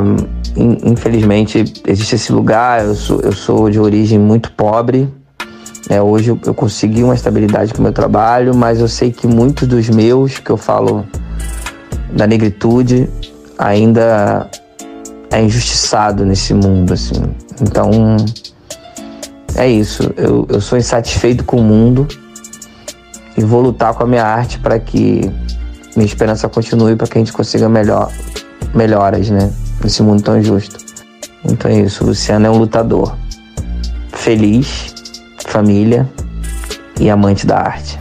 infelizmente 0.57 1.63
existe 1.85 2.15
esse 2.15 2.31
lugar. 2.33 2.83
Eu 2.83 2.95
sou, 2.95 3.21
eu 3.21 3.31
sou 3.31 3.69
de 3.69 3.79
origem 3.79 4.17
muito 4.17 4.51
pobre. 4.51 5.07
É, 5.89 6.01
hoje 6.01 6.31
eu, 6.31 6.39
eu 6.45 6.53
consegui 6.53 7.03
uma 7.03 7.15
estabilidade 7.15 7.73
com 7.73 7.79
o 7.79 7.83
meu 7.83 7.93
trabalho, 7.93 8.55
mas 8.55 8.79
eu 8.79 8.87
sei 8.87 9.11
que 9.11 9.25
muitos 9.25 9.67
dos 9.67 9.89
meus, 9.89 10.39
que 10.39 10.49
eu 10.49 10.57
falo 10.57 11.05
da 12.11 12.27
negritude 12.27 13.09
ainda 13.57 14.49
é 15.31 15.41
injustiçado 15.41 16.25
nesse 16.25 16.53
mundo, 16.53 16.93
assim. 16.93 17.23
Então, 17.61 18.17
é 19.55 19.67
isso. 19.67 20.13
Eu, 20.15 20.45
eu 20.49 20.61
sou 20.61 20.77
insatisfeito 20.77 21.43
com 21.43 21.57
o 21.57 21.63
mundo 21.63 22.07
e 23.37 23.43
vou 23.43 23.61
lutar 23.61 23.93
com 23.93 24.03
a 24.03 24.07
minha 24.07 24.23
arte 24.23 24.59
para 24.59 24.79
que 24.79 25.31
minha 25.95 26.05
esperança 26.05 26.47
continue, 26.47 26.95
para 26.95 27.07
que 27.07 27.17
a 27.17 27.19
gente 27.19 27.33
consiga 27.33 27.67
melhor, 27.67 28.11
melhoras, 28.73 29.29
né? 29.29 29.51
Nesse 29.83 30.03
mundo 30.03 30.21
tão 30.21 30.37
injusto. 30.37 30.77
Então 31.43 31.71
é 31.71 31.81
isso. 31.81 32.03
O 32.03 32.07
Luciano 32.07 32.45
é 32.45 32.49
um 32.49 32.57
lutador. 32.57 33.15
Feliz, 34.11 34.93
família 35.47 36.07
e 36.99 37.09
amante 37.09 37.47
da 37.47 37.57
arte. 37.57 37.97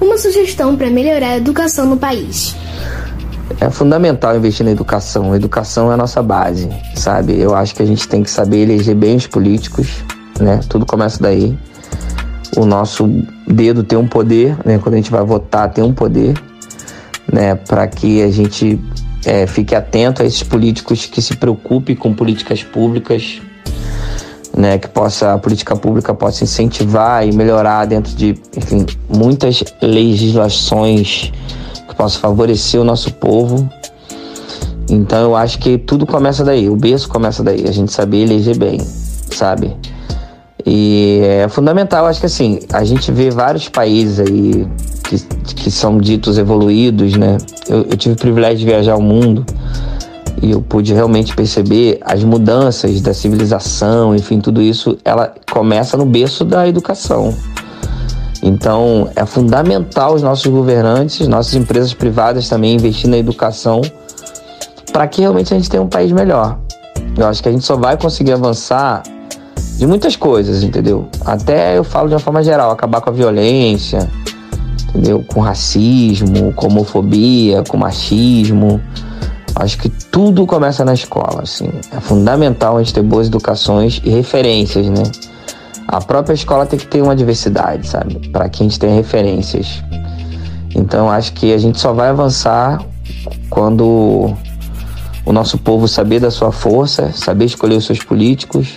Uma 0.00 0.18
sugestão 0.18 0.76
para 0.76 0.90
melhorar 0.90 1.30
a 1.30 1.36
educação 1.38 1.86
no 1.86 1.96
país. 1.96 2.54
É 3.60 3.70
fundamental 3.70 4.36
investir 4.36 4.64
na 4.64 4.72
educação. 4.72 5.32
A 5.32 5.36
educação 5.36 5.90
é 5.90 5.94
a 5.94 5.96
nossa 5.96 6.22
base, 6.22 6.68
sabe? 6.94 7.38
Eu 7.38 7.54
acho 7.54 7.74
que 7.74 7.82
a 7.82 7.86
gente 7.86 8.06
tem 8.08 8.22
que 8.22 8.30
saber 8.30 8.62
eleger 8.62 8.94
bem 8.94 9.16
os 9.16 9.26
políticos, 9.26 10.04
né? 10.38 10.60
Tudo 10.68 10.84
começa 10.84 11.22
daí. 11.22 11.56
O 12.56 12.64
nosso 12.64 13.06
dedo 13.46 13.82
tem 13.82 13.98
um 13.98 14.06
poder, 14.06 14.56
né? 14.64 14.78
Quando 14.78 14.94
a 14.94 14.96
gente 14.96 15.10
vai 15.10 15.24
votar, 15.24 15.72
tem 15.72 15.84
um 15.84 15.92
poder, 15.92 16.34
né? 17.32 17.54
Para 17.54 17.86
que 17.86 18.22
a 18.22 18.30
gente 18.30 18.80
é, 19.24 19.46
fique 19.46 19.74
atento 19.74 20.22
a 20.22 20.26
esses 20.26 20.42
políticos 20.42 21.06
que 21.06 21.22
se 21.22 21.36
preocupem 21.36 21.94
com 21.94 22.12
políticas 22.12 22.62
públicas, 22.62 23.40
né, 24.56 24.78
que 24.78 24.88
possa 24.88 25.34
a 25.34 25.38
política 25.38 25.74
pública 25.74 26.14
possa 26.14 26.44
incentivar 26.44 27.26
e 27.26 27.32
melhorar 27.32 27.84
dentro 27.86 28.14
de, 28.14 28.38
enfim, 28.56 28.86
muitas 29.08 29.64
legislações 29.82 31.32
que 31.88 31.94
possam 31.94 32.20
favorecer 32.20 32.80
o 32.80 32.84
nosso 32.84 33.12
povo. 33.14 33.68
Então 34.88 35.22
eu 35.22 35.36
acho 35.36 35.58
que 35.58 35.78
tudo 35.78 36.06
começa 36.06 36.44
daí, 36.44 36.68
o 36.68 36.76
berço 36.76 37.08
começa 37.08 37.42
daí, 37.42 37.66
a 37.66 37.72
gente 37.72 37.92
saber 37.92 38.18
eleger 38.18 38.56
bem, 38.56 38.80
sabe? 39.30 39.74
E 40.64 41.20
é 41.22 41.48
fundamental, 41.48 42.06
acho 42.06 42.20
que 42.20 42.26
assim, 42.26 42.60
a 42.72 42.84
gente 42.84 43.10
vê 43.10 43.30
vários 43.30 43.68
países 43.68 44.20
aí 44.20 44.66
que, 45.02 45.18
que 45.54 45.70
são 45.70 45.98
ditos 45.98 46.38
evoluídos, 46.38 47.16
né? 47.16 47.38
Eu, 47.68 47.82
eu 47.82 47.96
tive 47.96 48.14
o 48.14 48.18
privilégio 48.18 48.58
de 48.58 48.64
viajar 48.66 48.96
o 48.96 49.02
mundo 49.02 49.44
e 50.42 50.50
eu 50.50 50.60
pude 50.60 50.92
realmente 50.92 51.34
perceber 51.34 51.98
as 52.02 52.22
mudanças 52.24 53.00
da 53.00 53.14
civilização, 53.14 54.14
enfim, 54.14 54.40
tudo 54.40 54.60
isso, 54.60 54.98
ela 55.04 55.32
começa 55.50 55.96
no 55.96 56.04
berço 56.04 56.44
da 56.44 56.68
educação. 56.68 57.34
Então, 58.42 59.08
é 59.16 59.24
fundamental 59.24 60.14
os 60.14 60.22
nossos 60.22 60.46
governantes, 60.46 61.26
nossas 61.26 61.54
empresas 61.54 61.94
privadas 61.94 62.48
também 62.48 62.74
investir 62.74 63.08
na 63.08 63.16
educação 63.16 63.80
para 64.92 65.06
que 65.08 65.22
realmente 65.22 65.52
a 65.52 65.56
gente 65.56 65.70
tenha 65.70 65.82
um 65.82 65.88
país 65.88 66.12
melhor. 66.12 66.58
Eu 67.16 67.26
acho 67.26 67.42
que 67.42 67.48
a 67.48 67.52
gente 67.52 67.64
só 67.64 67.76
vai 67.76 67.96
conseguir 67.96 68.32
avançar 68.32 69.02
de 69.78 69.86
muitas 69.86 70.14
coisas, 70.14 70.62
entendeu? 70.62 71.08
Até 71.24 71.76
eu 71.76 71.84
falo 71.84 72.08
de 72.08 72.14
uma 72.14 72.20
forma 72.20 72.42
geral, 72.42 72.70
acabar 72.70 73.00
com 73.00 73.10
a 73.10 73.12
violência, 73.12 74.08
entendeu? 74.90 75.24
Com 75.26 75.40
racismo, 75.40 76.52
com 76.52 76.66
homofobia, 76.66 77.64
com 77.68 77.76
machismo. 77.76 78.80
Acho 79.56 79.78
que 79.78 79.88
tudo 79.88 80.46
começa 80.46 80.84
na 80.84 80.94
escola, 80.94 81.42
assim. 81.42 81.68
É 81.92 82.00
fundamental 82.00 82.76
a 82.76 82.82
gente 82.82 82.92
ter 82.92 83.02
boas 83.02 83.28
educações 83.28 84.00
e 84.04 84.10
referências, 84.10 84.86
né? 84.88 85.04
A 85.86 86.00
própria 86.00 86.34
escola 86.34 86.66
tem 86.66 86.78
que 86.78 86.86
ter 86.86 87.02
uma 87.02 87.14
diversidade, 87.14 87.88
sabe? 87.88 88.28
Para 88.30 88.48
que 88.48 88.62
a 88.62 88.66
gente 88.66 88.78
tenha 88.78 88.94
referências. 88.94 89.82
Então, 90.74 91.08
acho 91.08 91.32
que 91.34 91.52
a 91.52 91.58
gente 91.58 91.78
só 91.78 91.92
vai 91.92 92.08
avançar 92.08 92.82
quando 93.48 94.34
o 95.24 95.32
nosso 95.32 95.56
povo 95.56 95.86
saber 95.86 96.18
da 96.18 96.30
sua 96.30 96.50
força, 96.50 97.12
saber 97.12 97.44
escolher 97.44 97.76
os 97.76 97.86
seus 97.86 98.02
políticos 98.02 98.74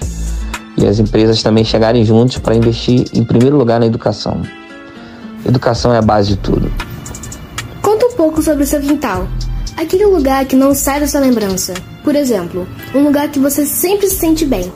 e 0.78 0.86
as 0.86 1.00
empresas 1.00 1.42
também 1.42 1.64
chegarem 1.64 2.06
juntos 2.06 2.38
para 2.38 2.56
investir 2.56 3.06
em 3.14 3.24
primeiro 3.24 3.58
lugar 3.58 3.80
na 3.80 3.88
educação. 3.88 4.42
Educação 5.46 5.94
é 5.94 5.98
a 5.98 6.02
base 6.02 6.30
de 6.30 6.38
tudo. 6.38 6.72
Conta 7.82 8.06
um 8.06 8.14
pouco 8.14 8.44
sobre 8.44 8.64
o 8.64 8.68
seu 8.68 8.80
quintal. 8.80 9.28
Aquele 9.78 10.08
lugar 10.08 10.44
que 10.46 10.56
não 10.56 10.74
sai 10.74 11.00
da 11.00 11.08
sua 11.08 11.20
lembrança. 11.20 11.76
Por 12.04 12.16
exemplo, 12.16 12.68
um 12.96 13.04
lugar 13.04 13.30
que 13.30 13.38
você 13.38 13.64
sempre 13.64 14.08
se 14.08 14.16
sente 14.16 14.44
bem. 14.44 14.72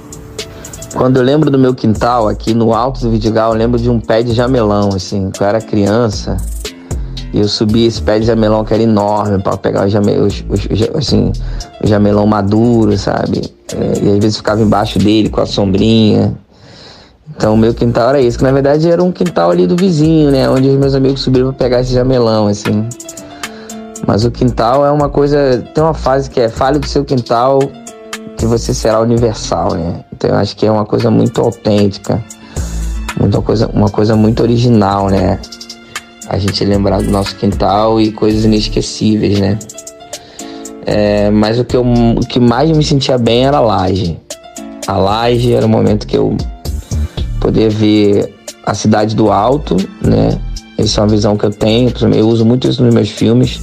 Quando 0.94 1.18
eu 1.18 1.24
lembro 1.24 1.50
do 1.50 1.58
meu 1.58 1.74
quintal 1.74 2.28
aqui 2.28 2.54
no 2.54 2.72
alto 2.72 3.02
do 3.02 3.10
Vidigal, 3.10 3.54
eu 3.54 3.58
lembro 3.58 3.80
de 3.80 3.90
um 3.90 4.00
pé 4.00 4.22
de 4.22 4.32
jamelão, 4.34 4.90
assim, 4.94 5.32
que 5.32 5.42
eu 5.42 5.48
era 5.48 5.60
criança. 5.60 6.38
E 7.34 7.40
eu 7.40 7.48
subi 7.48 7.86
esse 7.86 8.00
pé 8.00 8.20
de 8.20 8.28
jamelão 8.28 8.64
que 8.64 8.76
era 8.76 8.84
enorme 8.84 9.42
para 9.42 9.58
pegar 9.58 9.88
os, 9.88 9.92
jame, 9.92 10.20
os, 10.20 10.44
os, 10.48 10.96
assim, 10.96 11.32
o 11.84 11.88
jamelão 11.88 12.28
maduro, 12.28 12.96
sabe? 12.96 13.42
É, 13.74 14.04
e 14.04 14.12
às 14.12 14.20
vezes 14.20 14.38
ficava 14.38 14.62
embaixo 14.62 15.00
dele 15.00 15.30
com 15.30 15.42
a 15.42 15.48
sombrinha. 15.48 16.38
Então 17.36 17.56
o 17.56 17.58
meu 17.58 17.74
quintal 17.74 18.10
era 18.10 18.22
isso, 18.22 18.38
que 18.38 18.44
na 18.44 18.52
verdade 18.52 18.88
era 18.88 19.02
um 19.02 19.12
quintal 19.12 19.50
ali 19.50 19.66
do 19.66 19.76
vizinho, 19.76 20.30
né? 20.30 20.48
Onde 20.48 20.68
os 20.68 20.78
meus 20.78 20.94
amigos 20.94 21.22
subiram 21.22 21.48
para 21.48 21.58
pegar 21.58 21.82
esse 21.82 21.94
jamelão, 21.94 22.48
assim. 22.48 22.88
Mas 24.08 24.26
o 24.26 24.32
quintal 24.32 24.86
é 24.86 24.92
uma 24.92 25.10
coisa. 25.10 25.64
Tem 25.74 25.84
uma 25.84 25.94
fase 25.94 26.30
que 26.30 26.40
é 26.40 26.50
fale 26.50 26.80
do 26.80 26.88
seu 26.88 27.06
quintal 27.06 27.60
que 28.38 28.46
você 28.46 28.74
será 28.74 29.00
universal, 29.00 29.76
né? 29.76 30.04
Então 30.12 30.32
eu 30.32 30.36
acho 30.36 30.56
que 30.56 30.66
é 30.66 30.72
uma 30.72 30.86
coisa 30.86 31.12
muito 31.12 31.42
autêntica, 31.42 32.24
uma 33.20 33.42
coisa, 33.42 33.68
uma 33.68 33.90
coisa 33.90 34.16
muito 34.16 34.42
original, 34.42 35.10
né? 35.10 35.40
A 36.28 36.38
gente 36.38 36.64
lembrar 36.66 37.02
do 37.02 37.12
nosso 37.12 37.36
quintal 37.36 38.02
e 38.02 38.12
coisas 38.12 38.46
inesquecíveis, 38.46 39.40
né? 39.40 39.60
É, 40.86 41.30
mas 41.30 41.60
o 41.60 41.66
que, 41.66 41.78
eu, 41.78 41.84
o 41.84 42.22
que 42.22 42.40
mais 42.40 42.76
me 42.76 42.84
sentia 42.84 43.18
bem 43.18 43.46
era 43.46 43.58
a 43.58 43.62
laje. 43.62 44.18
A 44.88 44.98
laje 44.98 45.54
era 45.54 45.66
o 45.66 45.70
momento 45.70 46.08
que 46.08 46.18
eu 46.18 46.36
poder 47.40 47.70
ver 47.70 48.34
a 48.66 48.74
cidade 48.74 49.16
do 49.16 49.32
alto, 49.32 49.78
né? 50.02 50.40
Essa 50.78 51.02
é 51.02 51.04
uma 51.04 51.10
visão 51.10 51.38
que 51.38 51.46
eu 51.46 51.52
tenho. 51.52 51.92
Eu 52.16 52.28
uso 52.28 52.46
muito 52.46 52.68
isso 52.68 52.84
nos 52.84 52.94
meus 52.94 53.10
filmes. 53.10 53.62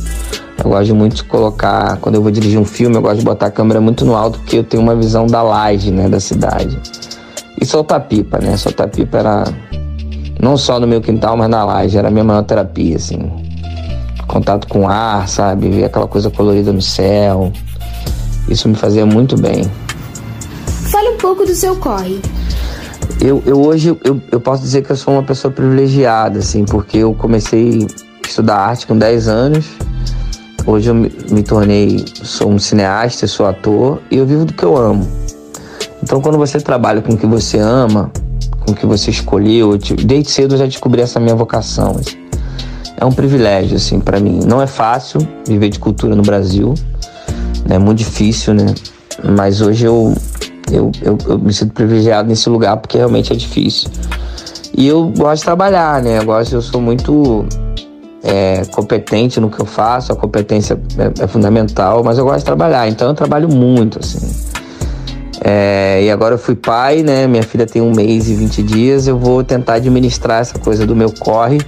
Eu 0.62 0.70
gosto 0.70 0.94
muito 0.94 1.16
de 1.16 1.24
colocar, 1.24 1.96
quando 1.98 2.16
eu 2.16 2.22
vou 2.22 2.30
dirigir 2.30 2.58
um 2.58 2.64
filme, 2.64 2.96
eu 2.96 3.02
gosto 3.02 3.18
de 3.18 3.24
botar 3.24 3.46
a 3.46 3.50
câmera 3.50 3.80
muito 3.80 4.04
no 4.04 4.16
alto, 4.16 4.38
porque 4.40 4.58
eu 4.58 4.64
tenho 4.64 4.82
uma 4.82 4.94
visão 4.94 5.26
da 5.26 5.42
laje, 5.42 5.90
né, 5.90 6.08
da 6.08 6.18
cidade. 6.18 6.78
E 7.60 7.64
soltar 7.64 8.00
pipa, 8.00 8.38
né? 8.38 8.56
Soltar 8.56 8.88
pipa 8.88 9.18
era 9.18 9.44
não 10.40 10.56
só 10.56 10.78
no 10.78 10.86
meu 10.86 11.00
quintal, 11.00 11.36
mas 11.36 11.48
na 11.48 11.64
laje, 11.64 11.96
era 11.96 12.08
a 12.08 12.10
minha 12.10 12.24
maior 12.24 12.42
terapia, 12.42 12.96
assim. 12.96 13.30
Contato 14.26 14.68
com 14.68 14.88
ar, 14.88 15.28
sabe? 15.28 15.68
Ver 15.68 15.84
aquela 15.84 16.06
coisa 16.06 16.30
colorida 16.30 16.72
no 16.72 16.82
céu. 16.82 17.52
Isso 18.48 18.68
me 18.68 18.74
fazia 18.74 19.06
muito 19.06 19.36
bem. 19.36 19.64
Fale 20.90 21.08
um 21.10 21.16
pouco 21.18 21.44
do 21.44 21.54
seu 21.54 21.76
corre. 21.76 22.20
Eu, 23.20 23.42
eu 23.44 23.60
hoje 23.60 23.96
eu, 24.04 24.20
eu 24.30 24.40
posso 24.40 24.62
dizer 24.62 24.82
que 24.82 24.92
eu 24.92 24.96
sou 24.96 25.14
uma 25.14 25.22
pessoa 25.22 25.52
privilegiada, 25.52 26.38
assim, 26.38 26.64
porque 26.64 26.98
eu 26.98 27.12
comecei 27.14 27.86
a 28.24 28.28
estudar 28.28 28.56
arte 28.56 28.86
com 28.86 28.96
10 28.96 29.26
anos. 29.26 29.66
Hoje 30.64 30.90
eu 30.90 30.94
me, 30.94 31.10
me 31.30 31.42
tornei, 31.42 32.04
sou 32.22 32.50
um 32.50 32.58
cineasta, 32.58 33.26
sou 33.26 33.46
ator 33.46 34.00
e 34.10 34.16
eu 34.16 34.26
vivo 34.26 34.44
do 34.44 34.52
que 34.52 34.62
eu 34.62 34.76
amo. 34.76 35.06
Então 36.02 36.20
quando 36.20 36.38
você 36.38 36.60
trabalha 36.60 37.02
com 37.02 37.14
o 37.14 37.16
que 37.16 37.26
você 37.26 37.58
ama, 37.58 38.12
com 38.60 38.72
o 38.72 38.74
que 38.74 38.86
você 38.86 39.10
escolheu, 39.10 39.76
desde 39.76 40.30
cedo 40.30 40.54
eu 40.54 40.58
já 40.58 40.66
descobri 40.66 41.00
essa 41.00 41.18
minha 41.18 41.34
vocação. 41.34 41.96
Assim. 41.98 42.18
É 42.96 43.04
um 43.04 43.12
privilégio, 43.12 43.76
assim, 43.76 43.98
para 43.98 44.20
mim. 44.20 44.40
Não 44.46 44.62
é 44.62 44.66
fácil 44.66 45.20
viver 45.46 45.70
de 45.70 45.80
cultura 45.80 46.14
no 46.14 46.22
Brasil, 46.22 46.74
né? 47.66 47.76
é 47.76 47.78
muito 47.78 47.98
difícil, 47.98 48.54
né? 48.54 48.66
Mas 49.24 49.60
hoje 49.60 49.84
eu, 49.84 50.14
eu, 50.70 50.90
eu, 51.02 51.18
eu 51.26 51.38
me 51.38 51.52
sinto 51.52 51.72
privilegiado 51.72 52.28
nesse 52.28 52.48
lugar 52.48 52.76
porque 52.76 52.96
realmente 52.96 53.32
é 53.32 53.36
difícil. 53.36 53.90
E 54.76 54.86
eu 54.86 55.08
gosto 55.16 55.38
de 55.38 55.44
trabalhar, 55.44 56.02
né? 56.02 56.18
Eu 56.18 56.24
gosto, 56.24 56.54
eu 56.54 56.62
sou 56.62 56.80
muito 56.80 57.44
é, 58.22 58.62
competente 58.70 59.40
no 59.40 59.50
que 59.50 59.60
eu 59.60 59.66
faço, 59.66 60.12
a 60.12 60.16
competência 60.16 60.78
é, 60.98 61.24
é, 61.24 61.26
fundamental, 61.26 62.02
mas 62.04 62.18
eu 62.18 62.24
gosto 62.24 62.40
de 62.40 62.44
trabalhar, 62.44 62.88
então 62.88 63.08
eu 63.08 63.14
trabalho 63.14 63.48
muito, 63.48 63.98
assim. 63.98 64.18
É, 65.40 66.02
e 66.02 66.10
agora 66.10 66.34
eu 66.34 66.38
fui 66.38 66.54
pai, 66.54 67.02
né? 67.02 67.26
Minha 67.26 67.42
filha 67.42 67.64
tem 67.64 67.80
um 67.80 67.92
mês 67.92 68.28
e 68.28 68.34
20 68.34 68.62
dias, 68.62 69.06
eu 69.06 69.18
vou 69.18 69.42
tentar 69.44 69.74
administrar 69.74 70.40
essa 70.40 70.58
coisa 70.58 70.86
do 70.86 70.94
meu 70.94 71.12
corre, 71.12 71.58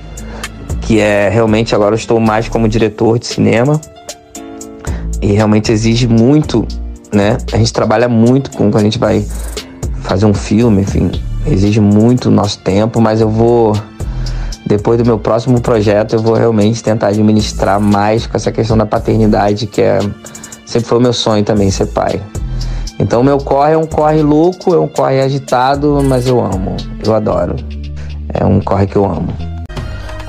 que 0.82 1.01
é 1.01 1.28
realmente 1.28 1.74
agora 1.74 1.94
eu 1.94 1.98
estou 1.98 2.18
mais 2.20 2.48
como 2.48 2.68
diretor 2.68 3.18
de 3.18 3.26
cinema. 3.26 3.80
E 5.22 5.32
realmente 5.32 5.70
exige 5.70 6.09
muito 6.09 6.66
né? 7.12 7.38
A 7.52 7.56
gente 7.56 7.72
trabalha 7.72 8.08
muito 8.08 8.50
com 8.50 8.70
quando 8.70 8.76
a 8.76 8.84
gente 8.84 8.98
vai 8.98 9.24
fazer 10.02 10.26
um 10.26 10.34
filme, 10.34 10.82
enfim, 10.82 11.11
exige 11.46 11.80
muito 11.80 12.30
nosso 12.30 12.58
tempo, 12.58 13.00
mas 13.00 13.20
eu 13.20 13.28
vou 13.28 13.74
depois 14.66 14.98
do 14.98 15.04
meu 15.04 15.18
próximo 15.18 15.61
projeto 15.61 16.14
eu 16.14 16.20
vou 16.20 16.34
realmente 16.34 16.82
tentar 16.82 17.08
administrar 17.08 17.80
mais 17.80 18.26
com 18.26 18.36
essa 18.36 18.52
questão 18.52 18.76
da 18.76 18.86
paternidade, 18.86 19.66
que 19.66 19.80
é 19.82 19.98
sempre 20.64 20.88
foi 20.88 20.98
o 20.98 21.00
meu 21.00 21.12
sonho 21.12 21.44
também 21.44 21.70
ser 21.70 21.86
pai. 21.86 22.20
Então 22.98 23.22
meu 23.22 23.38
corre 23.38 23.72
é 23.72 23.78
um 23.78 23.86
corre 23.86 24.22
louco, 24.22 24.74
é 24.74 24.78
um 24.78 24.86
corre 24.86 25.20
agitado, 25.20 26.00
mas 26.04 26.26
eu 26.26 26.40
amo, 26.40 26.76
eu 27.04 27.14
adoro. 27.14 27.56
É 28.32 28.44
um 28.44 28.61
corre 28.61 28.86
que 28.86 28.96
eu 28.96 29.04
amo. 29.04 29.32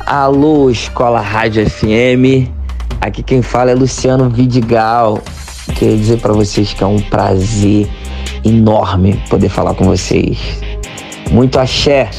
Alô, 0.05 0.69
Escola 0.69 1.21
Rádio 1.21 1.69
FM. 1.69 2.49
Aqui 2.99 3.21
quem 3.21 3.41
fala 3.41 3.71
é 3.71 3.75
Luciano 3.75 4.29
Vidigal. 4.29 5.19
Queria 5.76 5.97
dizer 5.97 6.20
para 6.20 6.34
vocês 6.34 6.74
que 6.74 6.84
é 6.84 6.88
um 6.88 6.99
prazer 6.99 7.88
enorme 8.43 9.22
poder 9.30 9.49
falar 9.49 9.74
com 9.74 9.86
vocês. 9.86 10.38
Muito 11.32 11.59
axé! 11.59 12.09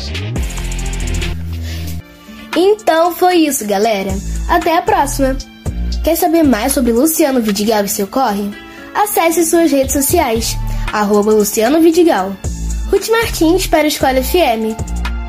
Então 2.57 3.15
foi 3.15 3.37
isso, 3.37 3.67
galera. 3.67 4.13
Até 4.49 4.77
a 4.77 4.83
próxima! 4.83 5.37
Quer 6.05 6.17
saber 6.17 6.43
mais 6.43 6.73
sobre 6.73 6.93
Luciano 6.93 7.41
Vidigal 7.41 7.85
e 7.85 7.89
seu 7.89 8.07
corre? 8.07 8.51
Acesse 8.95 9.45
suas 9.47 9.71
redes 9.71 9.93
sociais, 9.93 10.57
arroba 10.93 11.33
Luciano 11.33 11.81
Vidigal. 11.81 12.37
Ruth 12.91 13.09
Martins 13.09 13.67
para 13.67 13.85
a 13.85 13.87
Escola 13.87 14.23
FM. 14.23 14.77